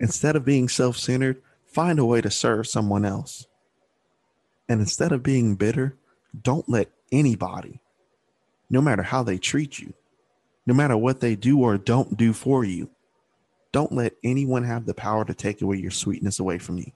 Instead 0.00 0.34
of 0.34 0.46
being 0.46 0.68
self 0.68 0.96
centered, 0.96 1.42
find 1.66 1.98
a 1.98 2.04
way 2.04 2.22
to 2.22 2.30
serve 2.30 2.66
someone 2.66 3.04
else. 3.04 3.46
And 4.68 4.80
instead 4.80 5.12
of 5.12 5.22
being 5.22 5.56
bitter, 5.56 5.96
don't 6.42 6.68
let 6.68 6.90
anybody, 7.12 7.80
no 8.70 8.80
matter 8.80 9.02
how 9.02 9.22
they 9.22 9.36
treat 9.36 9.78
you, 9.78 9.92
no 10.66 10.72
matter 10.72 10.96
what 10.96 11.20
they 11.20 11.36
do 11.36 11.60
or 11.60 11.76
don't 11.76 12.16
do 12.16 12.32
for 12.32 12.64
you, 12.64 12.88
don't 13.72 13.92
let 13.92 14.14
anyone 14.24 14.64
have 14.64 14.86
the 14.86 14.94
power 14.94 15.24
to 15.24 15.34
take 15.34 15.60
away 15.60 15.76
your 15.76 15.90
sweetness 15.90 16.40
away 16.40 16.58
from 16.58 16.78
you. 16.78 16.92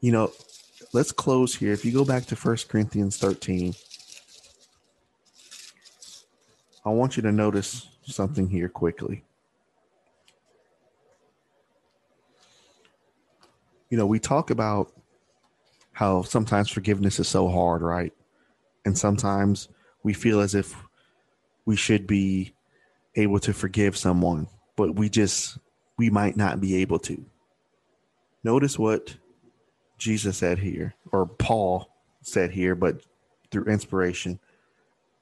You 0.00 0.12
know, 0.12 0.32
let's 0.92 1.10
close 1.10 1.54
here. 1.54 1.72
If 1.72 1.84
you 1.84 1.92
go 1.92 2.04
back 2.04 2.26
to 2.26 2.36
First 2.36 2.68
Corinthians 2.68 3.16
13, 3.16 3.74
I 6.84 6.90
want 6.90 7.16
you 7.16 7.22
to 7.24 7.32
notice 7.32 7.88
something 8.04 8.48
here 8.48 8.68
quickly. 8.68 9.24
You 13.90 13.98
know, 13.98 14.06
we 14.06 14.18
talk 14.18 14.50
about 14.50 14.92
how 15.92 16.22
sometimes 16.22 16.70
forgiveness 16.70 17.18
is 17.18 17.28
so 17.28 17.48
hard, 17.48 17.82
right? 17.82 18.12
And 18.84 18.96
sometimes 18.96 19.68
we 20.02 20.12
feel 20.12 20.40
as 20.40 20.54
if 20.54 20.74
we 21.64 21.76
should 21.76 22.06
be 22.06 22.54
able 23.16 23.40
to 23.40 23.52
forgive 23.52 23.96
someone, 23.96 24.48
but 24.76 24.94
we 24.94 25.08
just, 25.08 25.58
we 25.96 26.08
might 26.10 26.36
not 26.36 26.60
be 26.60 26.76
able 26.76 26.98
to. 27.00 27.24
Notice 28.44 28.78
what 28.78 29.16
Jesus 29.98 30.38
said 30.38 30.58
here, 30.58 30.94
or 31.10 31.26
Paul 31.26 31.90
said 32.22 32.52
here, 32.52 32.74
but 32.74 33.02
through 33.50 33.64
inspiration. 33.64 34.38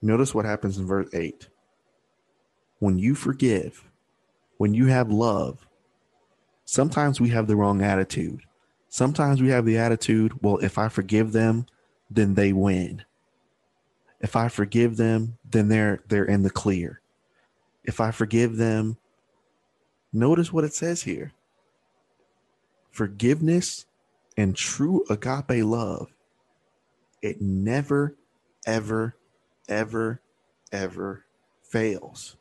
Notice 0.01 0.35
what 0.35 0.45
happens 0.45 0.77
in 0.77 0.85
verse 0.85 1.09
8. 1.13 1.47
When 2.79 2.99
you 2.99 3.15
forgive, 3.15 3.83
when 4.57 4.73
you 4.73 4.85
have 4.87 5.11
love, 5.11 5.67
sometimes 6.65 7.19
we 7.19 7.29
have 7.29 7.47
the 7.47 7.55
wrong 7.55 7.81
attitude. 7.81 8.41
Sometimes 8.97 9.43
we 9.43 9.49
have 9.49 9.63
the 9.63 9.77
attitude, 9.77 10.41
well, 10.41 10.57
if 10.57 10.79
I 10.79 10.89
forgive 10.89 11.31
them, 11.31 11.67
then 12.09 12.33
they 12.33 12.51
win. 12.51 13.03
If 14.19 14.35
I 14.35 14.47
forgive 14.47 14.97
them, 14.97 15.37
then 15.47 15.67
they're 15.67 15.99
they're 16.07 16.25
in 16.25 16.41
the 16.41 16.49
clear. 16.49 16.99
If 17.83 17.99
I 17.99 18.09
forgive 18.09 18.57
them, 18.57 18.97
notice 20.11 20.51
what 20.51 20.63
it 20.63 20.73
says 20.73 21.03
here. 21.03 21.31
Forgiveness 22.89 23.85
and 24.35 24.55
true 24.55 25.05
agape 25.11 25.63
love, 25.63 26.07
it 27.21 27.39
never, 27.39 28.15
ever, 28.65 29.15
ever, 29.69 30.21
ever 30.71 31.23
fails. 31.61 32.35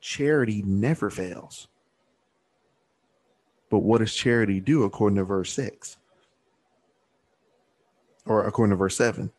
Charity 0.00 0.62
never 0.64 1.10
fails. 1.10 1.66
But 3.70 3.80
what 3.80 3.98
does 3.98 4.14
charity 4.14 4.60
do 4.60 4.84
according 4.84 5.16
to 5.16 5.24
verse 5.24 5.52
6? 5.52 5.96
Or 8.26 8.44
according 8.46 8.70
to 8.70 8.76
verse 8.76 8.96
7? 8.96 9.30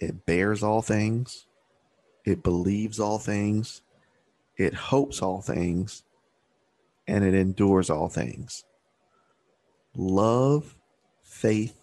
It 0.00 0.24
bears 0.24 0.62
all 0.62 0.82
things, 0.82 1.46
it 2.24 2.42
believes 2.42 2.98
all 2.98 3.18
things, 3.18 3.82
it 4.56 4.74
hopes 4.74 5.20
all 5.20 5.42
things, 5.42 6.04
and 7.06 7.24
it 7.24 7.34
endures 7.34 7.90
all 7.90 8.08
things. 8.08 8.64
Love, 9.94 10.76
faith, 11.22 11.82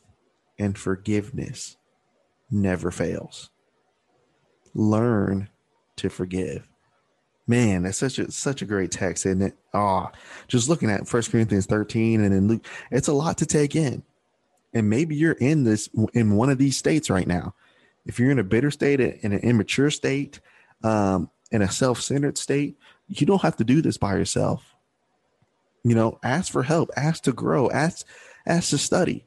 and 0.58 0.78
forgiveness 0.78 1.78
never 2.50 2.92
fails. 2.92 3.52
Learn 4.74 5.50
to 5.98 6.10
forgive. 6.10 6.68
Man, 7.50 7.84
that's 7.84 7.98
such 7.98 8.20
a 8.20 8.30
such 8.30 8.62
a 8.62 8.66
great 8.66 8.92
text, 8.92 9.26
isn't 9.26 9.42
it? 9.42 9.58
Ah, 9.74 10.12
oh, 10.12 10.18
just 10.50 10.68
looking 10.68 10.92
at 10.92 11.08
First 11.08 11.32
Corinthians 11.32 11.66
13 11.66 12.22
and 12.22 12.34
then 12.34 12.48
Luke, 12.50 12.66
it's 12.92 13.08
a 13.08 13.14
lot 13.14 13.38
to 13.38 13.46
take 13.46 13.76
in. 13.76 14.04
And 14.74 14.90
maybe 14.90 15.16
you're 15.16 15.32
in 15.32 15.64
this 15.64 15.90
in 16.14 16.36
one 16.36 16.50
of 16.50 16.58
these 16.58 16.78
states 16.78 17.10
right 17.10 17.26
now. 17.28 17.56
If 18.06 18.20
you're 18.20 18.32
in 18.32 18.40
a 18.40 18.44
bitter 18.44 18.70
state, 18.70 19.00
in 19.00 19.32
an 19.32 19.40
immature 19.40 19.90
state, 19.90 20.42
um, 20.84 21.30
in 21.52 21.62
a 21.62 21.72
self-centered 21.72 22.38
state, 22.38 22.78
you 23.08 23.26
don't 23.26 23.42
have 23.42 23.56
to 23.58 23.64
do 23.64 23.82
this 23.82 23.98
by 23.98 24.16
yourself. 24.16 24.76
You 25.84 25.96
know, 25.96 26.20
ask 26.24 26.52
for 26.52 26.64
help, 26.64 26.90
ask 26.98 27.24
to 27.24 27.32
grow, 27.32 27.70
ask 27.70 28.06
ask 28.46 28.72
to 28.72 28.78
study. 28.78 29.26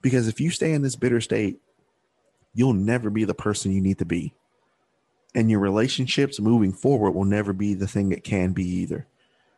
Because 0.00 0.28
if 0.28 0.40
you 0.40 0.50
stay 0.50 0.72
in 0.72 0.80
this 0.80 0.96
bitter 0.96 1.20
state, 1.20 1.60
you'll 2.54 2.72
never 2.72 3.10
be 3.10 3.24
the 3.24 3.34
person 3.34 3.72
you 3.72 3.82
need 3.82 3.98
to 3.98 4.06
be 4.06 4.32
and 5.34 5.50
your 5.50 5.60
relationships 5.60 6.40
moving 6.40 6.72
forward 6.72 7.12
will 7.12 7.24
never 7.24 7.52
be 7.52 7.74
the 7.74 7.86
thing 7.86 8.12
it 8.12 8.24
can 8.24 8.52
be 8.52 8.64
either. 8.64 9.06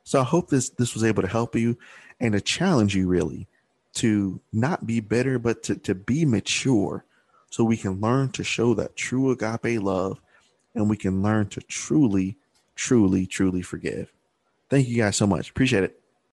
So 0.05 0.21
I 0.21 0.25
hope 0.25 0.49
this 0.49 0.71
this 0.71 0.95
was 0.95 1.05
able 1.05 1.23
to 1.23 1.29
help 1.29 1.55
you 1.55 1.79
and 2.19 2.33
to 2.33 2.41
challenge 2.41 2.95
you 2.95 3.09
really 3.09 3.47
to 3.93 4.41
not 4.53 4.87
be 4.87 5.01
bitter, 5.01 5.39
but 5.39 5.63
to, 5.65 5.77
to 5.77 5.95
be 5.95 6.25
mature 6.25 7.05
so 7.51 7.65
we 7.65 7.77
can 7.77 8.01
learn 8.01 8.31
to 8.31 8.45
show 8.45 8.75
that 8.75 8.97
true 8.97 9.31
agape 9.31 9.83
love 9.83 10.21
and 10.75 10.89
we 10.89 10.97
can 10.97 11.23
learn 11.23 11.49
to 11.49 11.61
truly, 11.63 12.37
truly, 12.77 13.27
truly 13.27 13.63
forgive. 13.63 14.13
Thank 14.69 14.89
you 14.89 14.97
guys 14.97 15.17
so 15.17 15.27
much. 15.27 15.51
Appreciate 15.51 15.85
it. 15.85 16.00